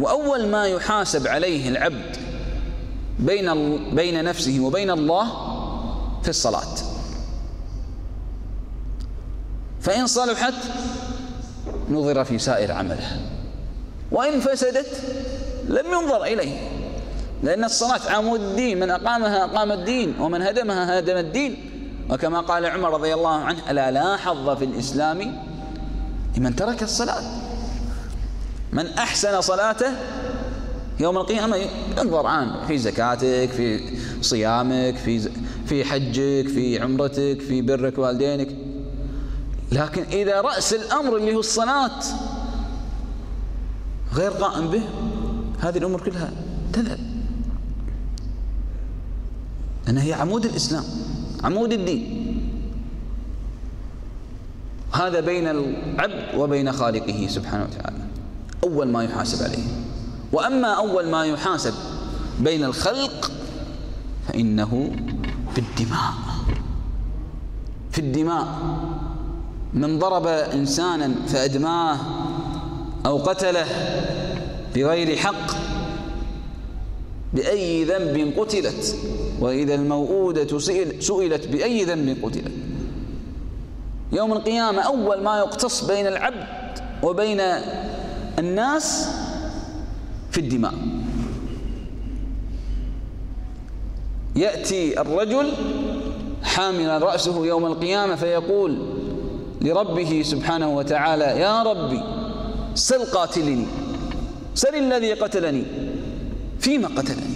وأول 0.00 0.46
ما 0.46 0.66
يحاسب 0.66 1.26
عليه 1.26 1.68
العبد 1.68 2.16
بين 3.18 3.78
بين 3.94 4.24
نفسه 4.24 4.60
وبين 4.60 4.90
الله 4.90 5.26
في 6.22 6.28
الصلاة. 6.28 6.76
فإن 9.80 10.06
صلحت 10.06 10.54
نظر 11.90 12.24
في 12.24 12.38
سائر 12.38 12.72
عمله. 12.72 13.20
وإن 14.12 14.40
فسدت 14.40 15.02
لم 15.68 15.86
ينظر 15.86 16.24
إليه. 16.24 16.68
لأن 17.42 17.64
الصلاة 17.64 18.10
عمود 18.10 18.40
الدين 18.40 18.80
من 18.80 18.90
أقامها 18.90 19.44
أقام 19.44 19.72
الدين 19.72 20.14
ومن 20.20 20.42
هدمها 20.42 20.98
هدم 20.98 21.16
الدين. 21.16 21.70
وكما 22.10 22.40
قال 22.40 22.66
عمر 22.66 22.90
رضي 22.90 23.14
الله 23.14 23.34
عنه 23.34 23.70
ألا 23.70 23.90
لا 23.90 24.16
حظ 24.16 24.50
في 24.50 24.64
الإسلام 24.64 25.44
لمن 26.36 26.56
ترك 26.56 26.82
الصلاة؟ 26.82 27.43
من 28.74 28.86
أحسن 28.86 29.40
صلاته 29.40 29.92
يوم 31.00 31.16
القيامة 31.16 31.56
ينظر 31.98 32.26
عنه 32.26 32.66
في 32.66 32.78
زكاتك 32.78 33.50
في 33.50 33.80
صيامك 34.22 34.96
في 34.96 35.30
في 35.66 35.84
حجك 35.84 36.48
في 36.48 36.80
عمرتك 36.82 37.40
في 37.48 37.62
برك 37.62 37.98
والدينك. 37.98 38.48
لكن 39.72 40.02
إذا 40.02 40.40
رأس 40.40 40.74
الأمر 40.74 41.16
اللي 41.16 41.34
هو 41.34 41.40
الصلاة 41.40 42.00
غير 44.14 44.30
قائم 44.30 44.70
به 44.70 44.82
هذه 45.60 45.78
الأمور 45.78 46.00
كلها 46.00 46.30
تذهب. 46.72 46.98
لأنها 49.86 50.02
هي 50.02 50.12
عمود 50.12 50.44
الإسلام 50.44 50.84
عمود 51.44 51.72
الدين. 51.72 52.24
هذا 54.92 55.20
بين 55.20 55.48
العبد 55.48 56.34
وبين 56.36 56.72
خالقه 56.72 57.26
سبحانه 57.30 57.64
وتعالى. 57.64 58.03
أول 58.64 58.88
ما 58.88 59.04
يحاسب 59.04 59.44
عليه. 59.44 59.64
وأما 60.32 60.68
أول 60.68 61.08
ما 61.08 61.24
يحاسب 61.24 61.74
بين 62.40 62.64
الخلق 62.64 63.32
فإنه 64.28 64.90
بالدماء 65.54 66.12
في 67.90 67.98
الدماء. 67.98 68.46
من 69.74 69.98
ضرب 69.98 70.26
إنسانا 70.26 71.14
فأدماه 71.28 71.98
أو 73.06 73.16
قتله 73.16 73.66
بغير 74.74 75.16
حق 75.16 75.56
بأي 77.32 77.84
ذنب 77.84 78.32
قتلت. 78.38 78.96
وإذا 79.40 79.74
الموءودة 79.74 80.58
سئلت 80.58 81.48
بأي 81.48 81.84
ذنب 81.84 82.24
قتلت. 82.24 82.52
يوم 84.12 84.32
القيامة 84.32 84.82
أول 84.82 85.22
ما 85.22 85.38
يقتص 85.38 85.84
بين 85.84 86.06
العبد 86.06 86.78
وبين 87.02 87.40
الناس 88.38 89.08
في 90.30 90.40
الدماء. 90.40 90.74
يأتي 94.36 95.00
الرجل 95.00 95.52
حاملا 96.42 96.98
رأسه 96.98 97.46
يوم 97.46 97.66
القيامة 97.66 98.14
فيقول 98.14 98.78
لربه 99.60 100.22
سبحانه 100.24 100.76
وتعالى 100.76 101.24
يا 101.24 101.62
ربي 101.62 102.02
سل 102.74 103.04
قاتلني 103.04 103.66
سل 104.54 104.74
الذي 104.74 105.12
قتلني 105.12 105.64
فيما 106.60 106.88
قتلني. 106.88 107.34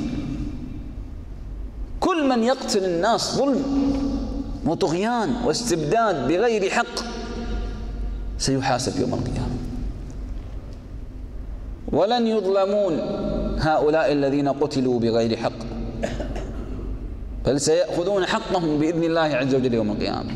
كل 2.01 2.29
من 2.29 2.45
يقتل 2.45 2.85
الناس 2.85 3.37
ظلم 3.37 3.63
وطغيان 4.67 5.37
واستبداد 5.45 6.29
بغير 6.29 6.71
حق 6.71 7.05
سيحاسب 8.39 9.01
يوم 9.01 9.15
القيامة. 9.15 9.58
ولن 11.93 12.27
يظلمون 12.27 13.01
هؤلاء 13.59 14.13
الذين 14.13 14.49
قتلوا 14.49 15.01
بغير 15.01 15.37
حق. 15.37 15.53
بل 17.47 17.61
سيأخذون 17.61 18.27
حقهم 18.27 18.79
بإذن 18.79 19.05
الله 19.05 19.21
عز 19.21 19.55
وجل 19.55 19.75
يوم 19.75 19.91
القيامة. 19.91 20.31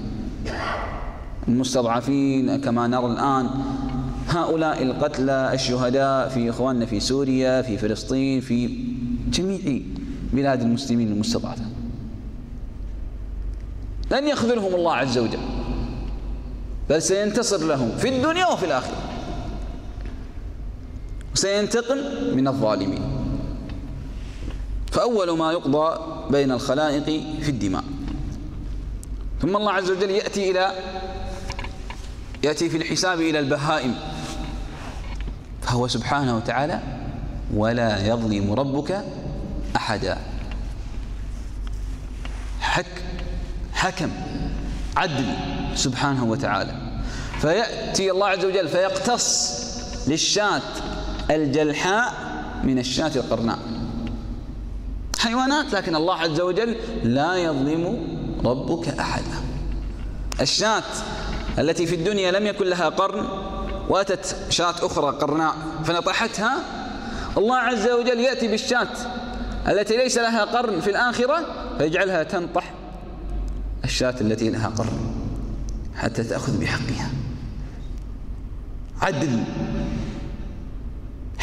المستضعفين 1.48 2.60
كما 2.60 2.86
نرى 2.86 3.06
الآن 3.06 3.48
هؤلاء 4.28 4.82
القتلى 4.82 5.50
الشهداء 5.54 6.28
في 6.28 6.50
إخواننا 6.50 6.86
في 6.86 7.00
سوريا 7.00 7.62
في 7.62 7.78
فلسطين 7.78 8.40
في 8.40 8.84
جميع 9.30 9.82
بلاد 10.32 10.60
المسلمين 10.62 11.08
المستضعفة. 11.08 11.64
لن 14.10 14.28
يخذلهم 14.28 14.74
الله 14.74 14.94
عز 14.94 15.18
وجل 15.18 15.40
بل 16.90 17.02
سينتصر 17.02 17.66
لهم 17.66 17.90
في 17.98 18.08
الدنيا 18.08 18.46
وفي 18.46 18.66
الآخرة. 18.66 19.11
وسينتقم 21.34 21.98
من 22.34 22.48
الظالمين. 22.48 23.02
فأول 24.92 25.38
ما 25.38 25.52
يقضى 25.52 25.98
بين 26.30 26.52
الخلائق 26.52 27.04
في 27.42 27.48
الدماء. 27.48 27.84
ثم 29.42 29.56
الله 29.56 29.72
عز 29.72 29.90
وجل 29.90 30.10
يأتي 30.10 30.50
إلى 30.50 30.72
يأتي 32.42 32.68
في 32.68 32.76
الحساب 32.76 33.20
إلى 33.20 33.38
البهائم. 33.38 33.94
فهو 35.62 35.88
سبحانه 35.88 36.36
وتعالى 36.36 36.80
ولا 37.54 38.06
يظلم 38.06 38.52
ربك 38.52 39.04
أحدا. 39.76 40.18
حك 42.60 43.02
حكم 43.72 44.10
عدل 44.96 45.26
سبحانه 45.74 46.24
وتعالى. 46.24 46.74
فيأتي 47.40 48.10
الله 48.10 48.26
عز 48.26 48.44
وجل 48.44 48.68
فيقتص 48.68 49.52
للشاة 50.08 50.62
الجلحاء 51.30 52.14
من 52.64 52.78
الشاة 52.78 53.12
القرناء. 53.16 53.58
حيوانات 55.18 55.72
لكن 55.72 55.96
الله 55.96 56.14
عز 56.14 56.40
وجل 56.40 56.76
لا 57.02 57.36
يظلم 57.36 58.06
ربك 58.44 58.88
أحدا. 58.88 59.36
الشاة 60.40 60.82
التي 61.58 61.86
في 61.86 61.94
الدنيا 61.94 62.30
لم 62.30 62.46
يكن 62.46 62.66
لها 62.66 62.88
قرن 62.88 63.28
واتت 63.88 64.36
شاة 64.50 64.74
أخرى 64.82 65.16
قرناء 65.16 65.54
فنطحتها 65.84 66.58
الله 67.36 67.56
عز 67.56 67.88
وجل 67.88 68.20
يأتي 68.20 68.48
بالشاة 68.48 68.88
التي 69.68 69.96
ليس 69.96 70.18
لها 70.18 70.44
قرن 70.44 70.80
في 70.80 70.90
الآخرة 70.90 71.46
فيجعلها 71.78 72.22
تنطح 72.22 72.72
الشاة 73.84 74.14
التي 74.20 74.50
لها 74.50 74.68
قرن 74.68 75.14
حتى 75.96 76.24
تأخذ 76.24 76.60
بحقها. 76.60 77.10
عدل. 79.02 79.44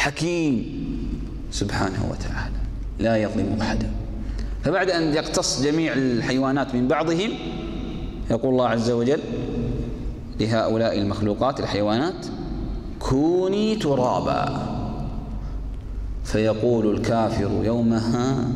حكيم 0.00 0.80
سبحانه 1.50 2.08
وتعالى 2.10 2.56
لا 2.98 3.16
يظلم 3.16 3.58
أحدا. 3.60 3.90
فبعد 4.64 4.90
أن 4.90 5.14
يقتص 5.14 5.62
جميع 5.62 5.92
الحيوانات 5.92 6.74
من 6.74 6.88
بعضهم 6.88 7.30
يقول 8.30 8.52
الله 8.52 8.68
عز 8.68 8.90
وجل 8.90 9.20
لهؤلاء 10.40 10.98
المخلوقات 10.98 11.60
الحيوانات 11.60 12.26
كوني 13.00 13.76
ترابا. 13.76 14.66
فيقول 16.24 16.94
الكافر 16.94 17.50
يومها 17.64 18.48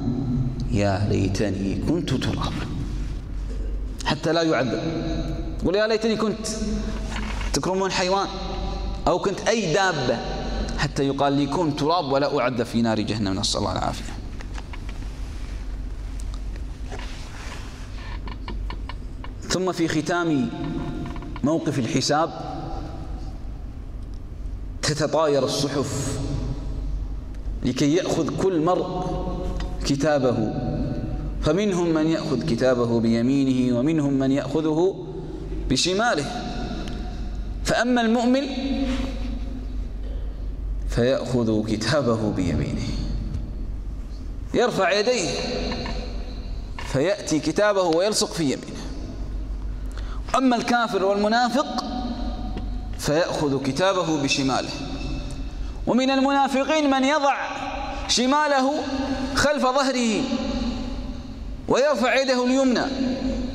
يا 0.70 1.08
ليتني 1.10 1.78
كنت 1.88 2.14
ترابا. 2.14 2.66
حتى 4.04 4.32
لا 4.32 4.42
يعذب. 4.42 4.82
يقول 5.62 5.76
يا 5.76 5.86
ليتني 5.86 6.16
كنت. 6.16 6.46
تكرمون 7.52 7.90
حيوان؟ 7.90 8.26
أو 9.08 9.18
كنت 9.18 9.40
أي 9.48 9.72
دابة؟ 9.72 10.18
حتى 10.84 11.06
يقال 11.06 11.32
لي 11.32 11.46
كن 11.46 11.76
تراب 11.76 12.12
ولا 12.12 12.38
أعذب 12.38 12.62
في 12.62 12.82
نار 12.82 13.00
جهنم. 13.00 13.40
نسأل 13.40 13.60
الله 13.60 13.72
العافية. 13.72 14.12
ثم 19.40 19.72
في 19.72 19.88
ختام 19.88 20.50
موقف 21.44 21.78
الحساب 21.78 22.30
تتطاير 24.82 25.44
الصحف 25.44 26.18
لكي 27.64 27.94
يأخذ 27.94 28.42
كل 28.42 28.60
مرء 28.60 29.04
كتابه. 29.86 30.54
فمنهم 31.42 31.94
من 31.94 32.06
يأخذ 32.06 32.46
كتابه 32.46 33.00
بيمينه 33.00 33.78
ومنهم 33.78 34.12
من 34.12 34.32
يأخذه 34.32 35.06
بشماله. 35.70 36.24
فأما 37.64 38.00
المؤمن 38.00 38.42
فيأخذ 40.94 41.66
كتابه 41.66 42.30
بيمينه. 42.30 42.88
يرفع 44.54 44.92
يديه. 44.92 45.30
فيأتي 46.92 47.40
كتابه 47.40 47.82
ويلصق 47.82 48.32
في 48.32 48.42
يمينه. 48.42 48.84
أما 50.36 50.56
الكافر 50.56 51.04
والمنافق 51.04 51.84
فيأخذ 52.98 53.62
كتابه 53.62 54.22
بشماله. 54.22 54.70
ومن 55.86 56.10
المنافقين 56.10 56.90
من 56.90 57.04
يضع 57.04 57.36
شماله 58.08 58.72
خلف 59.34 59.62
ظهره 59.62 60.22
ويرفع 61.68 62.20
يده 62.20 62.44
اليمنى. 62.44 62.86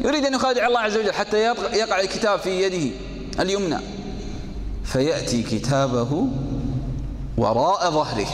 يريد 0.02 0.26
أن 0.26 0.34
يخادع 0.34 0.68
الله 0.68 0.80
عز 0.80 0.98
وجل 0.98 1.12
حتى 1.12 1.38
يقع 1.74 2.02
الكتاب 2.02 2.40
في 2.40 2.64
يده 2.64 2.96
اليمنى. 3.40 3.80
فيأتي 4.84 5.44
كتابه 5.44 6.28
وراء 7.40 7.92
ظهره. 7.92 8.28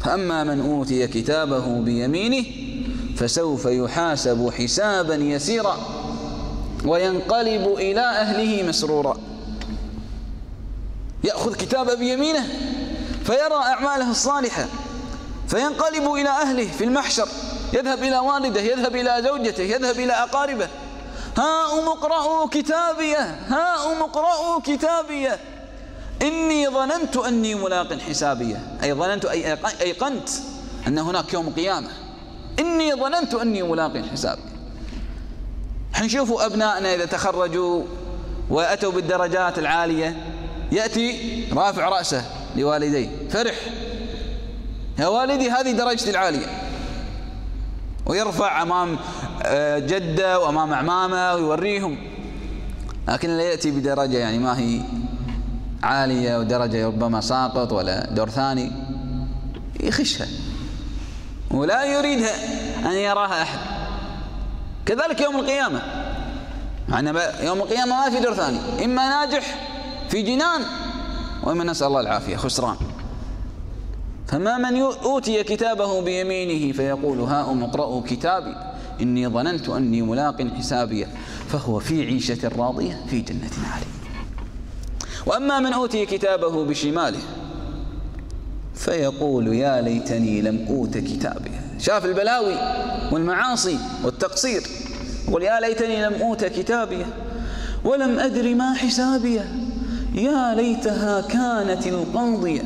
فأما 0.00 0.44
من 0.44 0.70
أوتي 0.70 1.06
كتابه 1.06 1.80
بيمينه 1.80 2.44
فسوف 3.16 3.64
يحاسب 3.64 4.50
حسابا 4.58 5.14
يسيرا 5.14 5.76
وينقلب 6.84 7.74
إلى 7.78 8.00
أهله 8.00 8.68
مسرورا. 8.68 9.16
يأخذ 11.24 11.54
كتابه 11.54 11.94
بيمينه 11.94 12.46
فيرى 13.24 13.54
أعماله 13.54 14.10
الصالحة 14.10 14.66
فينقلب 15.48 16.12
إلى 16.12 16.28
أهله 16.28 16.68
في 16.78 16.84
المحشر 16.84 17.28
يذهب 17.72 18.02
إلى 18.02 18.18
والده 18.18 18.60
يذهب 18.60 18.96
إلى 18.96 19.22
زوجته 19.24 19.62
يذهب 19.62 19.98
إلى 19.98 20.12
أقاربه. 20.12 20.68
ها 21.38 21.64
اقرأوا 21.86 22.48
كتابيه 22.48 23.40
ها 23.48 23.74
اقرأوا 24.00 24.60
كتابيه 24.64 25.38
إني 26.22 26.68
ظننت 26.68 27.16
أني 27.16 27.54
ملاق 27.54 27.92
حسابية. 27.92 28.78
أي 28.82 28.94
ظننت 28.94 29.24
أي 29.24 29.58
أيقنت 29.80 30.28
أن 30.86 30.98
هناك 30.98 31.32
يوم 31.32 31.50
قيامة. 31.50 31.88
إني 32.58 32.94
ظننت 32.94 33.34
أني 33.34 33.62
ملاق 33.62 33.96
حسابي 34.12 34.42
حنشوفوا 35.92 36.46
أبنائنا 36.46 36.94
إذا 36.94 37.04
تخرجوا 37.04 37.82
وأتوا 38.50 38.92
بالدرجات 38.92 39.58
العالية. 39.58 40.16
يأتي 40.72 41.44
رافع 41.52 41.88
رأسه 41.88 42.24
لوالديه. 42.56 43.08
فرح. 43.30 43.54
يا 44.98 45.06
والدي 45.06 45.50
هذه 45.50 45.72
درجتي 45.72 46.10
العالية. 46.10 46.46
ويرفع 48.06 48.62
أمام 48.62 48.98
آه، 49.42 49.78
جدة 49.78 50.40
وأمام 50.40 50.72
أعمامه 50.72 51.34
ويوريهم. 51.34 51.98
لكن 53.08 53.30
لا 53.30 53.42
يأتي 53.42 53.70
بدرجة 53.70 54.18
يعني 54.18 54.38
ما 54.38 54.58
هي 54.58 54.80
عالية 55.84 56.38
ودرجة 56.38 56.86
ربما 56.86 57.20
ساقط 57.20 57.72
ولا 57.72 58.06
دور 58.10 58.30
ثاني 58.30 58.72
يخشها 59.80 60.26
ولا 61.50 61.84
يريد 61.84 62.24
أن 62.86 62.92
يراها 62.92 63.42
أحد. 63.42 63.58
كذلك 64.86 65.20
يوم 65.20 65.36
القيامة. 65.36 65.82
معنا 66.88 67.42
يوم 67.44 67.58
القيامة 67.58 67.96
ما 67.96 68.10
في 68.10 68.20
دور 68.20 68.34
ثاني 68.34 68.84
إما 68.84 69.08
ناجح 69.08 69.54
في 70.08 70.22
جنان 70.22 70.62
وإما 71.42 71.64
نسأل 71.64 71.86
الله 71.86 72.00
العافية 72.00 72.36
خسران. 72.36 72.76
فما 74.26 74.58
من 74.58 74.80
أوتي 74.80 75.42
كتابه 75.42 76.00
بيمينه 76.00 76.72
فيقول 76.72 77.20
هاؤم 77.20 77.64
اقرأوا 77.64 78.02
كتابي 78.06 78.54
إني 79.00 79.28
ظننت 79.28 79.68
أني 79.68 80.02
ملاق 80.02 80.42
حسابي 80.58 81.06
فهو 81.48 81.78
في 81.78 82.06
عيشة 82.06 82.50
راضية 82.58 83.00
في 83.10 83.20
جنة 83.20 83.50
عالية. 83.72 84.03
وأما 85.26 85.60
من 85.60 85.72
أوتي 85.72 86.06
كتابه 86.06 86.64
بشماله 86.64 87.20
فيقول 88.74 89.54
يا 89.54 89.80
ليتني 89.80 90.42
لم 90.42 90.66
أوت 90.68 90.98
كتابي 90.98 91.50
شاف 91.78 92.04
البلاوي 92.04 92.54
والمعاصي 93.12 93.78
والتقصير. 94.04 94.62
يقول 95.28 95.42
يا 95.42 95.60
ليتني 95.60 96.06
لم 96.06 96.14
أوت 96.22 96.44
كتابي 96.44 97.06
ولم 97.84 98.18
أدر 98.18 98.54
ما 98.54 98.74
حسابيه 98.74 99.54
يا 100.14 100.54
ليتها 100.54 101.20
كانت 101.20 101.86
القاضية 101.86 102.62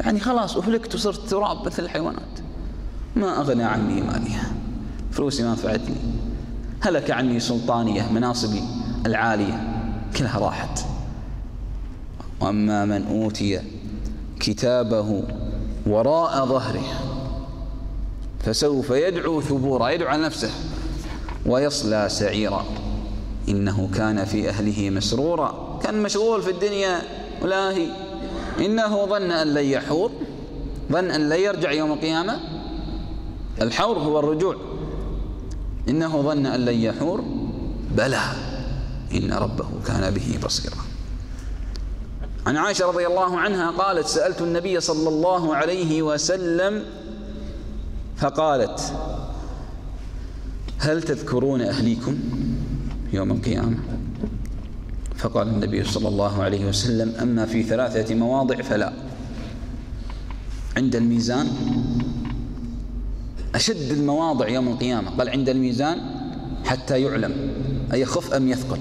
يعني 0.00 0.20
خلاص 0.20 0.56
أهلكت 0.56 0.94
وصرت 0.94 1.28
تراب 1.30 1.66
مثل 1.66 1.82
الحيوانات. 1.82 2.22
ما 3.16 3.40
أغنى 3.40 3.64
عني 3.64 4.02
مالية 4.02 4.52
فلوسي 5.12 5.42
ما 5.42 5.52
نفعتني. 5.52 5.96
هلك 6.80 7.10
عني 7.10 7.40
سلطانية 7.40 8.12
مناصبي 8.12 8.62
العالية 9.06 9.68
كلها 10.16 10.38
راحت. 10.38 10.91
وأما 12.42 12.84
من 12.84 13.06
أوتي 13.06 13.60
كتابه 14.40 15.22
وراء 15.86 16.46
ظهره 16.46 16.84
فسوف 18.44 18.90
يدعو 18.90 19.40
ثبورا 19.40 19.88
يدعو 19.88 20.08
على 20.08 20.22
نفسه 20.22 20.50
ويصلى 21.46 22.08
سعيرا. 22.08 22.64
إنه 23.48 23.90
كان 23.94 24.24
في 24.24 24.48
أهله 24.48 24.90
مسرورا 24.90 25.78
كان 25.82 26.02
مشغول 26.02 26.42
في 26.42 26.50
الدنيا 26.50 27.02
ولاهي. 27.42 27.86
إنه 28.58 29.06
ظن 29.06 29.30
أن 29.30 29.54
لن 29.54 29.64
يحور 29.64 30.10
ظن 30.92 31.10
أن 31.10 31.28
لن 31.28 31.40
يرجع 31.40 31.72
يوم 31.72 31.92
القيامة. 31.92 32.40
الحور 33.62 33.98
هو 33.98 34.18
الرجوع. 34.18 34.56
إنه 35.88 36.22
ظن 36.22 36.46
أن 36.46 36.64
لن 36.64 36.74
يحور. 36.74 37.24
بلى 37.96 38.20
إن 39.14 39.32
ربه 39.32 39.68
كان 39.86 40.10
به 40.10 40.38
بصيرا. 40.44 40.81
عن 42.46 42.56
عائشة 42.56 42.86
رضي 42.86 43.06
الله 43.06 43.38
عنها 43.38 43.70
قالت 43.70 44.06
سألت 44.06 44.42
النبي 44.42 44.80
صلى 44.80 45.08
الله 45.08 45.56
عليه 45.56 46.02
وسلم 46.02 46.84
فقالت 48.16 48.94
هل 50.78 51.02
تذكرون 51.02 51.60
أهليكم 51.60 52.18
يوم 53.12 53.30
القيامة؟ 53.30 53.78
فقال 55.16 55.48
النبي 55.48 55.84
صلى 55.84 56.08
الله 56.08 56.42
عليه 56.42 56.68
وسلم 56.68 57.14
أما 57.22 57.46
في 57.46 57.62
ثلاثة 57.62 58.14
مواضع 58.14 58.62
فلا. 58.62 58.92
عند 60.76 60.96
الميزان 60.96 61.48
أشد 63.54 63.90
المواضع 63.90 64.48
يوم 64.48 64.68
القيامة 64.68 65.10
قال 65.10 65.28
عند 65.28 65.48
الميزان 65.48 66.00
حتى 66.64 67.02
يعلم 67.02 67.34
أيخف 67.92 68.34
أم 68.34 68.48
يثقل. 68.48 68.78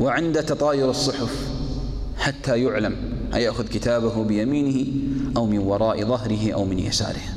وعند 0.00 0.42
تطاير 0.42 0.90
الصحف 0.90 1.48
حتى 2.18 2.62
يعلم 2.62 2.96
أيأخذ 3.34 3.68
كتابه 3.68 4.24
بيمينه 4.24 4.86
أو 5.36 5.46
من 5.46 5.58
وراء 5.58 6.04
ظهره 6.04 6.52
أو 6.52 6.64
من 6.64 6.78
يساره. 6.78 7.28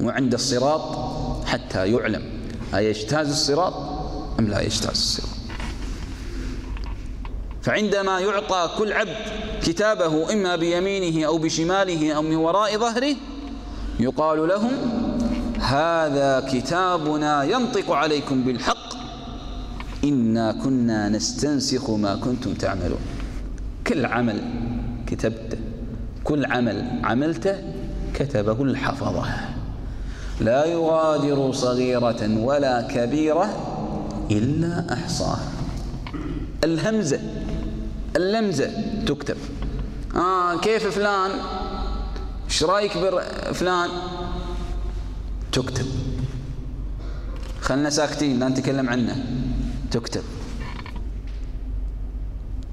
وعند 0.00 0.34
الصراط 0.34 0.82
حتى 1.46 1.92
يعلم 1.92 2.22
أيجتاز 2.74 3.28
الصراط 3.28 3.74
أم 4.38 4.48
لا 4.48 4.60
يجتاز 4.60 4.90
الصراط. 4.90 5.36
فعندما 7.62 8.20
يعطى 8.20 8.70
كل 8.78 8.92
عبد 8.92 9.16
كتابه 9.62 10.32
إما 10.32 10.56
بيمينه 10.56 11.26
أو 11.26 11.38
بشماله 11.38 12.12
أو 12.12 12.22
من 12.22 12.36
وراء 12.36 12.78
ظهره 12.78 13.16
يقال 14.00 14.48
لهم 14.48 14.72
هذا 15.60 16.48
كتابنا 16.52 17.44
ينطق 17.44 17.90
عليكم 17.90 18.42
بالحق 18.42 18.85
إنا 20.06 20.52
كنا 20.52 21.08
نستنسخ 21.08 21.90
ما 21.90 22.16
كنتم 22.16 22.54
تعملون. 22.54 22.98
كل 23.86 24.06
عمل 24.06 24.38
كتبته 25.06 25.58
كل 26.24 26.44
عمل 26.44 27.00
عملته 27.04 27.54
كتبه 28.14 28.62
الحفظة 28.62 29.24
لا 30.40 30.64
يغادر 30.64 31.52
صغيرة 31.52 32.38
ولا 32.38 32.88
كبيرة 32.94 33.46
إلا 34.30 34.92
أحصاها. 34.92 35.48
الهمزة 36.64 37.20
اللمزة 38.16 38.70
تكتب. 39.06 39.36
آه 40.16 40.60
كيف 40.60 40.86
فلان؟ 40.86 41.30
إيش 42.48 42.64
رأيك 42.64 42.92
بفلان؟ 42.96 43.90
تكتب. 45.52 45.86
خلنا 47.60 47.90
ساكتين 47.90 48.38
لا 48.38 48.48
نتكلم 48.48 48.88
عنه. 48.88 49.45
تكتب. 49.96 50.22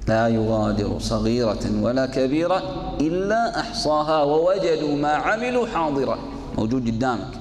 لا 0.08 0.28
يغادر 0.28 0.98
صغيرة 0.98 1.64
ولا 1.82 2.06
كبيرة 2.06 2.62
إلا 3.00 3.60
أحصاها 3.60 4.22
ووجدوا 4.22 4.96
ما 4.96 5.08
عملوا 5.08 5.66
حاضرا 5.66 6.18
موجود 6.58 6.86
قدامك. 6.86 7.32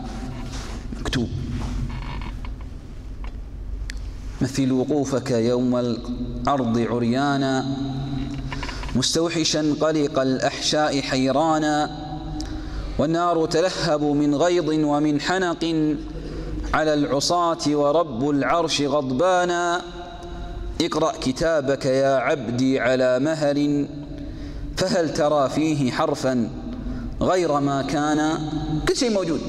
مكتوب. 0.99 1.27
مثل 4.41 4.71
وقوفك 4.71 5.31
يوم 5.31 5.75
الأرض 5.75 6.79
عريانا 6.79 7.65
مستوحشا 8.95 9.75
قلق 9.81 10.19
الأحشاء 10.19 11.01
حيرانا 11.01 11.89
والنار 12.99 13.45
تلهب 13.45 14.03
من 14.03 14.35
غيظ 14.35 14.69
ومن 14.69 15.21
حنق 15.21 15.63
على 16.73 16.93
العصاة 16.93 17.57
ورب 17.67 18.29
العرش 18.29 18.81
غضبانا. 18.81 19.81
اقرأ 20.81 21.11
كتابك 21.21 21.85
يا 21.85 22.15
عبدي 22.17 22.79
على 22.79 23.19
مهل 23.19 23.87
فهل 24.77 25.13
ترى 25.13 25.49
فيه 25.49 25.91
حرفا 25.91 26.49
غير 27.21 27.59
ما 27.59 27.81
كان؟ 27.81 28.37
كل 28.87 28.95
شيء 28.95 29.11
موجود 29.11 29.41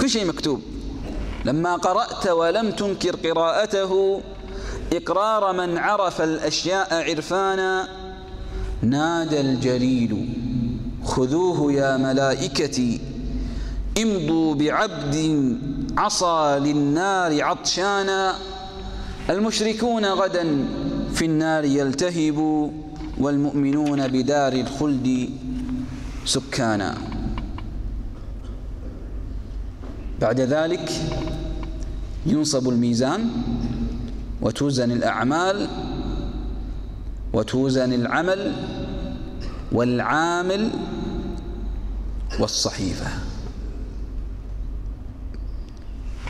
كل 0.00 0.10
شيء 0.10 0.26
مكتوب. 0.26 0.60
لما 1.44 1.76
قرأت 1.76 2.26
ولم 2.28 2.70
تنكر 2.70 3.16
قراءته 3.16 4.20
إقرار 4.92 5.52
من 5.52 5.78
عرف 5.78 6.20
الأشياء 6.20 7.10
عرفانا. 7.10 7.88
نادى 8.82 9.40
الجليل 9.40 10.28
خذوه 11.04 11.72
يا 11.72 11.96
ملائكتي 11.96 13.00
امضوا 14.02 14.54
بعبد 14.54 15.14
عصى 15.96 16.58
للنار 16.60 17.42
عطشانا. 17.42 18.34
المشركون 19.30 20.04
غدا 20.04 20.68
في 21.14 21.24
النار 21.24 21.64
يلتهب 21.64 22.38
والمؤمنون 23.18 24.08
بدار 24.08 24.52
الخلد 24.52 25.30
سكانا. 26.24 26.94
بعد 30.20 30.40
ذلك 30.40 30.90
ينصب 32.26 32.68
الميزان 32.68 33.30
وتوزن 34.42 34.90
الأعمال 34.90 35.68
وتوزن 37.32 37.92
العمل 37.92 38.52
والعامل 39.72 40.70
والصحيفة. 42.40 43.25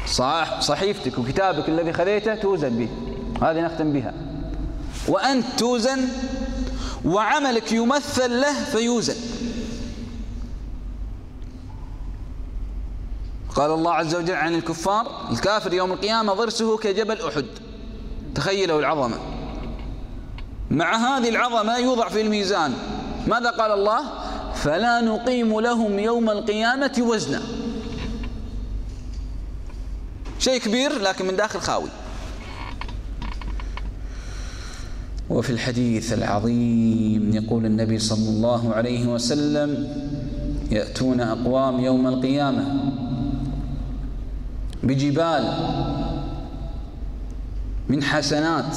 صح 0.07 0.61
صحيفتك 0.61 1.18
وكتابك 1.18 1.68
الذي 1.68 1.92
خذيته 1.92 2.34
توزن 2.34 2.78
به. 2.78 2.88
هذه 3.46 3.61
نختم 3.61 3.92
بها. 3.92 4.14
وأنت 5.09 5.44
توزن 5.59 6.09
وعملك 7.04 7.72
يمثل 7.72 8.40
له 8.40 8.64
فيوزن. 8.64 9.14
قال 13.54 13.70
الله 13.70 13.92
عز 13.92 14.14
وجل 14.14 14.34
عن 14.34 14.54
الكفار 14.54 15.28
الكافر 15.30 15.72
يوم 15.72 15.92
القيامة 15.92 16.32
ضرسه 16.32 16.76
كجبل 16.76 17.20
أحد. 17.20 17.46
تخيلوا 18.34 18.80
العظمة. 18.80 19.16
مع 20.70 20.96
هذه 20.96 21.28
العظمة 21.28 21.76
يوضع 21.76 22.09
في 22.09 22.20
الميزان. 22.20 22.74
ماذا 23.26 23.50
قال 23.50 23.72
الله؟ 23.72 24.00
فلا 24.54 25.00
نقيم 25.00 25.61
لهم 25.61 25.98
يوم 25.98 26.30
القيامة 26.30 26.96
وزنا. 26.98 27.42
شيء 30.47 30.61
كبير 30.61 30.99
لكن 31.03 31.26
من 31.26 31.36
داخل 31.36 31.61
خاوي. 31.61 31.88
وفي 35.30 35.51
الحديث 35.51 36.12
العظيم 36.12 37.30
يقول 37.34 37.66
النبي 37.66 37.99
صلى 37.99 38.28
الله 38.28 38.74
عليه 38.74 39.07
وسلم 39.07 39.88
يأتون 40.70 41.20
أقوام 41.20 41.80
يوم 41.80 42.07
القيامة 42.07 42.92
بجبال 44.82 45.44
من 47.88 48.03
حسنات 48.03 48.76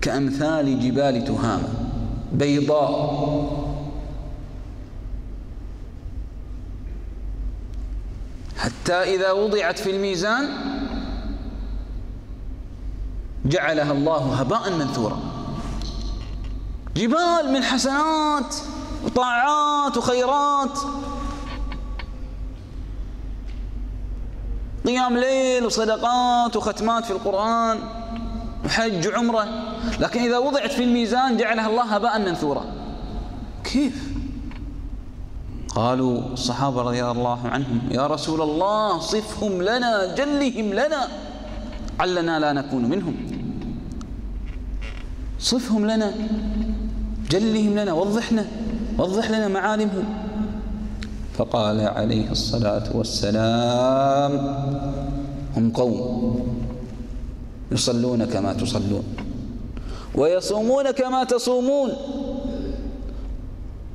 كأمثال 0.00 0.80
جبال 0.80 1.24
تهامة 1.24 1.68
بيضاء 2.32 3.63
حتى 8.64 9.14
إذا 9.14 9.32
وضعت 9.32 9.78
في 9.78 9.90
الميزان 9.90 10.48
جعلها 13.44 13.92
الله 13.92 14.34
هباء 14.34 14.70
منثورا. 14.70 15.18
جبال 16.96 17.52
من 17.52 17.64
حسنات 17.64 18.54
وطاعات 19.04 19.96
وخيرات. 19.96 20.78
قيام 24.86 25.18
ليل 25.18 25.66
وصدقات 25.66 26.56
وختمات 26.56 27.04
في 27.04 27.10
القرآن 27.10 27.78
وحج 28.64 29.08
وعمرة. 29.08 29.48
لكن 30.00 30.20
إذا 30.20 30.38
وضعت 30.38 30.72
في 30.72 30.84
الميزان 30.84 31.36
جعلها 31.36 31.68
الله 31.68 31.82
هباء 31.82 32.18
منثورا. 32.18 32.64
كيف؟ 33.64 34.13
قالوا 35.74 36.20
الصحابة 36.32 36.82
رضي 36.82 37.04
الله 37.04 37.40
عنهم 37.44 37.80
يا 37.90 38.06
رسول 38.06 38.40
الله 38.40 38.98
صفهم 38.98 39.62
لنا 39.62 40.14
جلهم 40.14 40.74
لنا 40.74 41.08
علنا 42.00 42.38
لا 42.38 42.52
نكون 42.52 42.84
منهم. 42.84 43.14
صفهم 45.38 45.86
لنا 45.86 46.14
جلهم 47.30 47.78
لنا 47.78 47.92
وضحنا 47.92 48.46
وضح 48.98 49.30
لنا 49.30 49.48
معالمهم. 49.48 50.04
فقال 51.34 51.80
عليه 51.80 52.30
الصلاة 52.30 52.94
والسلام 52.94 54.32
هم 55.56 55.70
قوم 55.70 56.54
يصلون 57.72 58.24
كما 58.24 58.52
تصلون 58.52 59.04
ويصومون 60.14 60.90
كما 60.90 61.24
تصومون. 61.24 61.90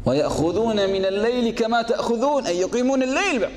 ويأخذون 0.09 0.75
من 0.75 1.05
الليل 1.05 1.55
كما 1.55 1.81
تأخذون 1.81 2.45
أي 2.45 2.59
يقيمون 2.59 3.03
الليل 3.03 3.39
بقى. 3.39 3.51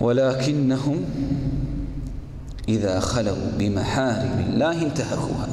ولكنهم 0.00 1.04
إذا 2.68 3.00
خلوا 3.00 3.36
بمحارم 3.58 4.44
الله 4.48 4.82
انتهكوها 4.82 5.48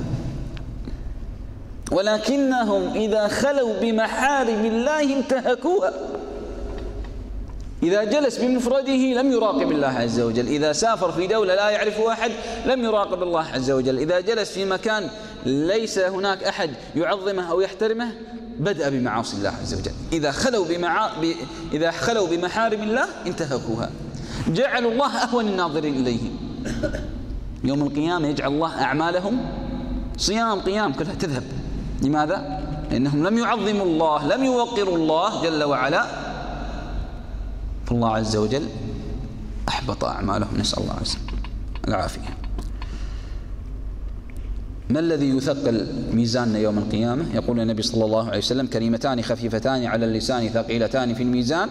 ولكنهم 1.91 2.93
إذا 2.93 3.27
خلوا 3.27 3.73
بمحارم 3.81 4.65
الله 4.65 5.17
انتهكوها 5.17 5.93
إذا 7.83 8.03
جلس 8.03 8.37
بمفرده 8.37 9.21
لم 9.21 9.31
يراقب 9.31 9.71
الله 9.71 9.87
عز 9.87 10.19
وجل. 10.19 10.47
إذا 10.47 10.73
سافر 10.73 11.11
في 11.11 11.27
دولة 11.27 11.55
لا 11.55 11.69
يعرفه 11.69 12.11
أحد 12.11 12.31
لم 12.65 12.83
يراقب 12.83 13.23
الله 13.23 13.45
عز 13.53 13.71
وجل. 13.71 13.97
إذا 13.97 14.19
جلس 14.19 14.51
في 14.51 14.65
مكان 14.65 15.09
ليس 15.45 15.99
هناك 15.99 16.43
أحد 16.43 16.69
يعظمه 16.95 17.51
أو 17.51 17.61
يحترمه 17.61 18.11
بدأ 18.59 18.89
بمعاصي 18.89 19.37
الله 19.37 19.53
عز 19.61 19.73
وجل. 19.73 19.91
إذا 20.13 20.31
خلوا 20.31 20.65
بمعا... 20.65 21.09
ب... 21.21 21.33
إذا 21.73 21.91
خلوا 21.91 22.27
بمحارم 22.27 22.83
الله 22.83 23.05
انتهكوها. 23.27 23.89
جعلوا 24.47 24.91
الله 24.91 25.23
أهون 25.23 25.47
الناظرين 25.47 25.95
إليهم 25.95 26.37
يوم 27.63 27.81
القيامة 27.81 28.27
يجعل 28.27 28.51
الله 28.51 28.81
أعمالهم 28.81 29.39
صيام 30.17 30.59
قيام 30.59 30.93
كلها 30.93 31.13
تذهب. 31.13 31.43
لماذا؟ 32.01 32.59
لأنهم 32.91 33.27
لم 33.27 33.37
يعظموا 33.37 33.85
الله 33.85 34.35
لم 34.35 34.43
يوقروا 34.43 34.95
الله 34.95 35.43
جل 35.43 35.63
وعلا. 35.63 36.28
فالله 37.89 38.09
عز 38.15 38.35
وجل 38.35 38.63
أحبط 39.69 40.03
أعمالهم 40.05 40.57
نسأل 40.57 40.83
الله 40.83 40.93
عز 40.93 41.17
العافية. 41.87 42.37
ما 44.89 44.99
الذي 44.99 45.29
يثقل 45.29 45.87
ميزاننا 46.13 46.59
يوم 46.59 46.77
القيامة؟ 46.77 47.25
يقول 47.33 47.59
النبي 47.59 47.81
صلى 47.81 48.05
الله 48.05 48.27
عليه 48.27 48.37
وسلم 48.37 48.67
كلمتان 48.67 49.21
خفيفتان 49.21 49.85
على 49.85 50.05
اللسان 50.05 50.49
ثقيلتان 50.49 51.13
في 51.13 51.23
الميزان 51.23 51.69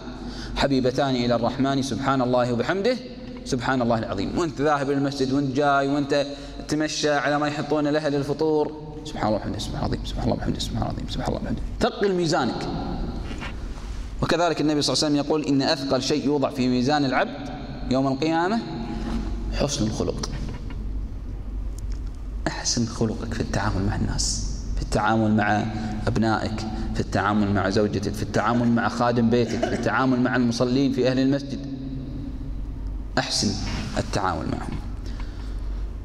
حبيبتان 0.55 1.15
إلى 1.15 1.35
الرحمن 1.35 1.81
سبحان 1.81 2.21
الله 2.21 2.53
وبحمده 2.53 2.97
سبحان 3.45 3.81
الله 3.81 3.99
العظيم. 3.99 4.39
وانت 4.39 4.61
ذاهب 4.61 4.89
للمسجد 4.89 5.33
وانت 5.33 5.55
جاي 5.55 5.87
وانت 5.87 6.25
تمشى 6.67 7.09
على 7.09 7.39
ما 7.39 7.47
يحطون 7.47 7.87
له 7.87 8.09
للفطور 8.09 8.71
سبحان 9.05 9.27
الله 9.27 9.37
وبحمده 9.37 9.59
سبحان 9.59 9.85
الله 9.85 9.97
سبحان 10.05 10.23
الله 10.23 10.35
وبحمده 10.35 10.59
سبحان 10.59 10.89
الله 10.89 11.11
سبحان 11.11 11.27
الله 11.27 11.41
وبحمده. 11.41 11.61
ثقل 11.79 12.15
ميزانك. 12.15 12.67
وكذلك 14.21 14.61
النبي 14.61 14.81
صلى 14.81 14.93
الله 14.93 15.05
عليه 15.05 15.15
وسلم 15.15 15.25
يقول 15.27 15.45
إن 15.45 15.61
أثقل 15.61 16.01
شيء 16.01 16.25
يوضع 16.25 16.49
في 16.49 16.67
ميزان 16.67 17.05
العبد 17.05 17.49
يوم 17.91 18.07
القيامة 18.07 18.59
حسن 19.53 19.87
الخلق. 19.87 20.29
أحسن 22.47 22.85
خلقك 22.85 23.33
في 23.33 23.41
التعامل 23.41 23.85
مع 23.87 23.95
الناس 23.95 24.49
في 24.75 24.81
التعامل 24.81 25.35
مع 25.35 25.65
أبنائك 26.07 26.59
في 26.93 26.99
التعامل 26.99 27.53
مع 27.53 27.69
زوجتك 27.69 28.13
في 28.13 28.23
التعامل 28.23 28.67
مع 28.71 28.89
خادم 28.89 29.29
بيتك 29.29 29.59
في 29.59 29.73
التعامل 29.73 30.21
مع 30.21 30.35
المصلين 30.35 30.93
في 30.93 31.07
أهل 31.11 31.19
المسجد. 31.19 31.59
أحسن 33.17 33.51
التعامل 33.97 34.45
معهم. 34.51 34.79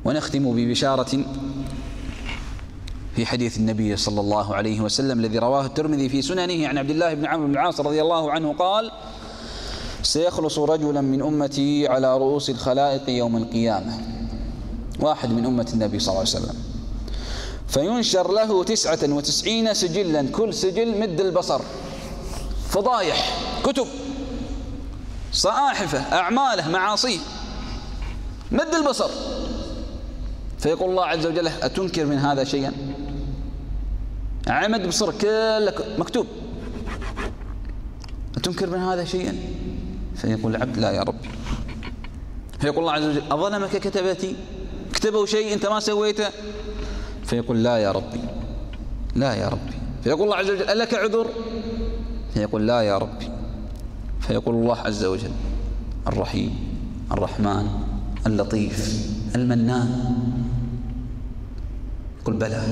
ونختم 0.05 0.55
ببشارة 0.57 1.25
في 3.17 3.27
حديث 3.27 3.57
النبي 3.57 3.97
صلى 3.97 4.21
الله 4.21 4.55
عليه 4.55 4.81
وسلم 4.81 5.19
الذي 5.21 5.39
رواه 5.39 5.67
الترمذي 5.67 6.09
في 6.09 6.23
سننه 6.23 6.69
عن 6.69 6.79
عبد 6.79 6.91
الله 6.91 7.15
بن 7.15 7.27
عمرو 7.27 7.47
بن 7.47 7.53
العاص 7.53 7.81
رضي 7.81 8.03
الله 8.03 8.31
عنه 8.33 8.53
قال 8.53 8.91
سيخلص 10.03 10.59
رجلا 10.59 11.01
من 11.01 11.23
أمتي 11.23 11.89
على 11.89 12.19
رؤوس 12.19 12.51
الخلائق 12.51 13.11
يوم 13.11 13.37
القيامة. 13.37 14.01
واحد 15.01 15.31
من 15.31 15.47
أمة 15.47 15.71
النبي 15.73 15.99
صلى 15.99 16.09
الله 16.09 16.21
عليه 16.21 16.31
وسلم. 16.31 16.57
فينشر 17.69 18.33
له 18.33 18.65
تسعة 18.65 18.99
وتسعين 19.03 19.75
سجلا 19.75 20.29
كل 20.33 20.55
سجل 20.55 21.01
مد 21.01 21.21
البصر. 21.21 21.61
فضايح 22.69 23.39
كتب 23.65 23.87
صائحفة 25.33 25.99
أعماله 25.99 26.69
معاصيه. 26.69 27.19
مد 28.53 28.75
البصر. 28.75 29.11
فيقول 30.59 30.91
الله 30.91 31.05
عز 31.05 31.27
وجل 31.27 31.49
أتنكر 31.49 32.05
من 32.05 32.19
هذا 32.19 32.45
شيئا؟ 32.45 32.94
عمد 34.49 34.87
بصر 34.87 35.13
كله 35.19 35.75
مكتوب. 35.99 36.27
أتنكر 38.37 38.71
من 38.71 38.79
هذا 38.79 39.05
شيئا؟ 39.05 39.35
فيقول 40.17 40.57
العبد 40.57 40.79
لا 40.79 40.91
يا 40.91 41.03
ربي 41.03 41.29
فيقول 42.61 42.79
الله 42.79 42.93
عز 42.93 43.05
وجل 43.05 43.23
أظلمك 43.33 43.71
كتبتي 43.71 44.37
كتبوا 44.93 45.27
شيء 45.27 45.55
أنت 45.55 45.67
ما 45.67 45.81
سويته. 45.81 46.29
فيقول 47.25 47.63
لا 47.63 47.79
يا 47.79 47.93
ربي. 47.93 48.21
لا 49.15 49.35
يا 49.35 49.49
ربي. 49.49 49.75
فيقول 50.05 50.23
الله 50.23 50.37
عز 50.37 50.51
وجل 50.51 50.71
ألك 50.71 50.95
عذر؟ 50.95 51.27
فيقول 52.35 52.67
لا 52.67 52.81
يا 52.81 52.99
ربي. 52.99 53.29
فيقول 54.21 54.55
الله 54.55 54.79
عز 54.79 55.05
وجل 55.05 55.33
الرحيم 56.07 56.59
الرحمن 57.13 57.69
اللطيف 58.27 59.09
المنان. 59.35 60.15
قل 62.25 62.33
بلى. 62.33 62.63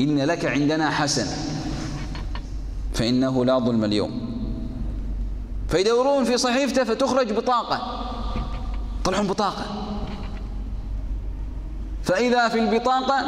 إن 0.00 0.18
لك 0.18 0.44
عندنا 0.44 0.90
حسن 0.90 1.26
فإنه 2.94 3.44
لا 3.44 3.58
ظلم 3.58 3.84
اليوم. 3.84 4.28
فيدورون 5.68 6.24
في 6.24 6.38
صحيفته 6.38 6.84
فتخرج 6.84 7.32
بطاقة 7.32 8.04
طلعون 9.04 9.26
بطاقة. 9.26 9.64
فإذا 12.02 12.48
في 12.48 12.58
البطاقة 12.58 13.24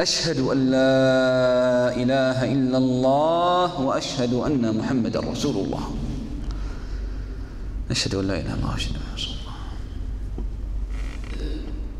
أشهد 0.00 0.40
أن 0.40 0.70
لا 0.70 1.96
إله 1.96 2.52
إلا 2.52 2.78
الله 2.78 3.80
وأشهد 3.80 4.34
أن 4.34 4.78
محمد 4.78 5.16
رسول 5.16 5.64
الله. 5.64 5.90
أشهد 7.90 8.14
أن 8.14 8.28
لا 8.28 8.34
إله 8.34 8.54
إلا 8.54 8.54
الله 8.54 8.70
وأشهد 8.70 8.96
أن 8.96 9.02
رسول 9.14 9.28
الله. 9.28 9.35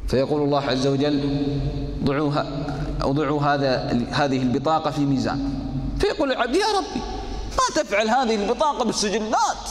فيقول 0.08 0.42
الله 0.42 0.60
عز 0.60 0.86
وجل 0.86 1.46
ضعوها 2.04 2.46
أو 3.02 3.12
ضعوا 3.12 3.42
هذا 3.42 4.06
هذه 4.10 4.42
البطاقة 4.42 4.90
في 4.90 5.00
ميزان. 5.00 5.52
فيقول 6.00 6.32
العبد 6.32 6.56
يا 6.56 6.66
ربي 6.78 7.00
ما 7.50 7.82
تفعل 7.82 8.08
هذه 8.08 8.34
البطاقة 8.34 8.84
بالسجلات. 8.84 9.68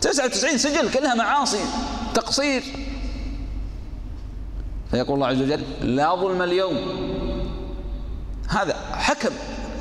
99 0.00 0.58
سجل 0.58 0.90
كلها 0.90 1.14
معاصي 1.14 1.60
تقصير. 2.14 2.62
فيقول 4.90 5.14
الله 5.14 5.26
عز 5.26 5.42
وجل 5.42 5.62
لا 5.96 6.14
ظلم 6.14 6.42
اليوم. 6.42 6.76
هذا 8.48 8.76
حكم 8.92 9.30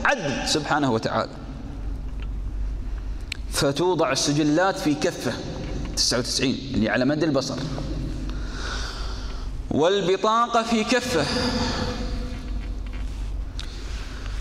عدل 0.05 0.49
سبحانه 0.49 0.91
وتعالى. 0.91 1.31
فتوضع 3.51 4.11
السجلات 4.11 4.79
في 4.79 4.95
كفة. 4.95 5.33
99 5.95 6.49
اللي 6.73 6.89
على 6.89 7.05
مد 7.05 7.23
البصر. 7.23 7.55
والبطاقة 9.71 10.63
في 10.63 10.83
كفة. 10.83 11.25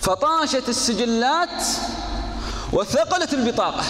فطاشت 0.01 0.69
السجلات 0.69 1.63
وثقلت 2.73 3.35
البطاقة. 3.35 3.85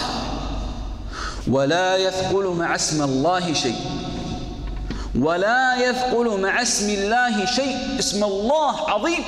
ولا 1.47 1.97
يثقل 1.97 2.47
مع 2.47 2.75
اسم 2.75 3.03
الله 3.03 3.53
شيء. 3.53 3.75
ولا 5.15 5.89
يثقل 5.89 6.41
مع 6.41 6.61
اسم 6.61 6.89
الله 6.89 7.45
شيء. 7.45 7.99
اسم 7.99 8.23
الله 8.23 8.89
عظيم. 8.89 9.23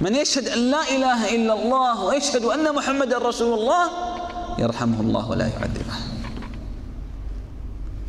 من 0.00 0.14
يشهد 0.14 0.48
أن 0.48 0.58
لا 0.70 0.82
إله 0.82 1.34
إلا 1.34 1.54
الله 1.54 2.04
ويشهد 2.04 2.44
أن 2.44 2.74
محمد 2.74 3.14
رسول 3.14 3.58
الله 3.58 3.88
يرحمه 4.58 5.00
الله 5.00 5.30
ولا 5.30 5.46
يعذبه. 5.46 5.96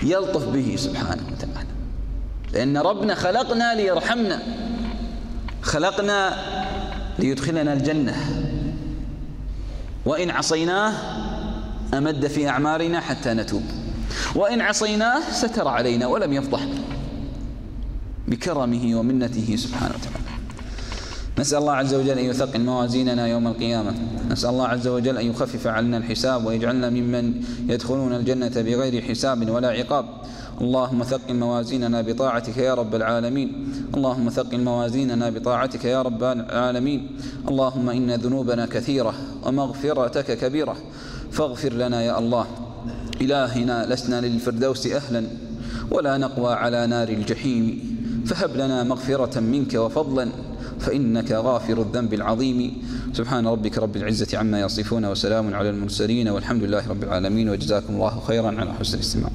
يلطف 0.04 0.44
به 0.44 0.76
سبحانه 0.80 1.24
وتعالى. 1.32 1.65
لأن 2.56 2.78
ربنا 2.78 3.16
خلقنا 3.16 3.76
ليرحمنا. 3.76 4.42
خلقنا 5.62 6.34
ليدخلنا 7.20 7.74
الجنة. 7.74 8.16
وإن 10.06 10.30
عصيناه 10.30 10.94
أمد 11.94 12.28
في 12.28 12.50
أعمارنا 12.50 13.00
حتى 13.00 13.34
نتوب. 13.34 13.64
وإن 14.36 14.62
عصيناه 14.62 15.20
ستر 15.32 15.68
علينا 15.68 16.08
ولم 16.08 16.34
يفضحنا 16.34 16.80
بكرمه 18.28 19.00
ومنته 19.00 19.56
سبحانه 19.56 19.96
وتعالى. 19.96 20.26
نسأل 21.40 21.58
الله 21.58 21.74
عز 21.74 21.94
وجل 21.94 22.20
أن 22.20 22.26
يثقل 22.26 22.62
موازيننا 22.62 23.28
يوم 23.28 23.48
القيامة. 23.48 23.94
نسأل 24.30 24.50
الله 24.50 24.68
عز 24.68 24.88
وجل 24.88 25.18
أن 25.18 25.26
يخفف 25.26 25.68
عنا 25.68 25.98
الحساب 25.98 26.46
ويجعلنا 26.46 26.90
ممن 26.90 27.44
يدخلون 27.70 28.14
الجنة 28.14 28.62
بغير 28.62 29.02
حساب 29.02 29.50
ولا 29.50 29.70
عقاب. 29.70 30.06
اللهم 30.62 31.04
ثقل 31.04 31.36
موازيننا 31.36 32.02
بطاعتك 32.02 32.58
يا 32.58 32.74
رب 32.74 32.96
العالمين. 32.96 33.50
اللهم 33.96 34.30
ثقل 34.30 34.60
موازيننا 34.60 35.30
بطاعتك 35.30 35.86
يا 35.86 36.02
رب 36.02 36.24
العالمين. 36.24 37.18
اللهم 37.48 37.90
إن 37.90 38.12
ذنوبنا 38.12 38.66
كثيرة 38.66 39.14
ومغفرتك 39.44 40.38
كبيرة. 40.38 40.76
فاغفر 41.32 41.74
لنا 41.74 42.02
يا 42.04 42.20
الله. 42.20 42.46
إلهنا 43.22 43.94
لسنا 43.94 44.22
للفردوس 44.22 44.88
أهلا 44.88 45.24
ولا 45.92 46.18
نقوى 46.18 46.54
على 46.54 46.88
نار 46.88 47.10
الجحيم. 47.10 47.96
فهب 48.26 48.56
لنا 48.56 48.84
مغفرة 48.84 49.40
منك 49.40 49.74
وفضلا 49.74 50.30
فإنك 50.80 51.32
غافر 51.32 51.82
الذنب 51.82 52.14
العظيم. 52.14 52.82
سبحان 53.14 53.48
ربك 53.48 53.78
رب 53.78 53.96
العزة 53.96 54.38
عما 54.38 54.62
يصفون 54.62 55.06
وسلام 55.06 55.54
على 55.54 55.70
المرسلين 55.70 56.28
والحمد 56.28 56.64
لله 56.64 56.90
رب 56.90 57.04
العالمين. 57.04 57.50
وجزاكم 57.50 57.94
الله 57.96 58.20
خيرا 58.28 58.48
على 58.48 58.74
حسن 58.74 58.98
الاستماع 58.98 59.30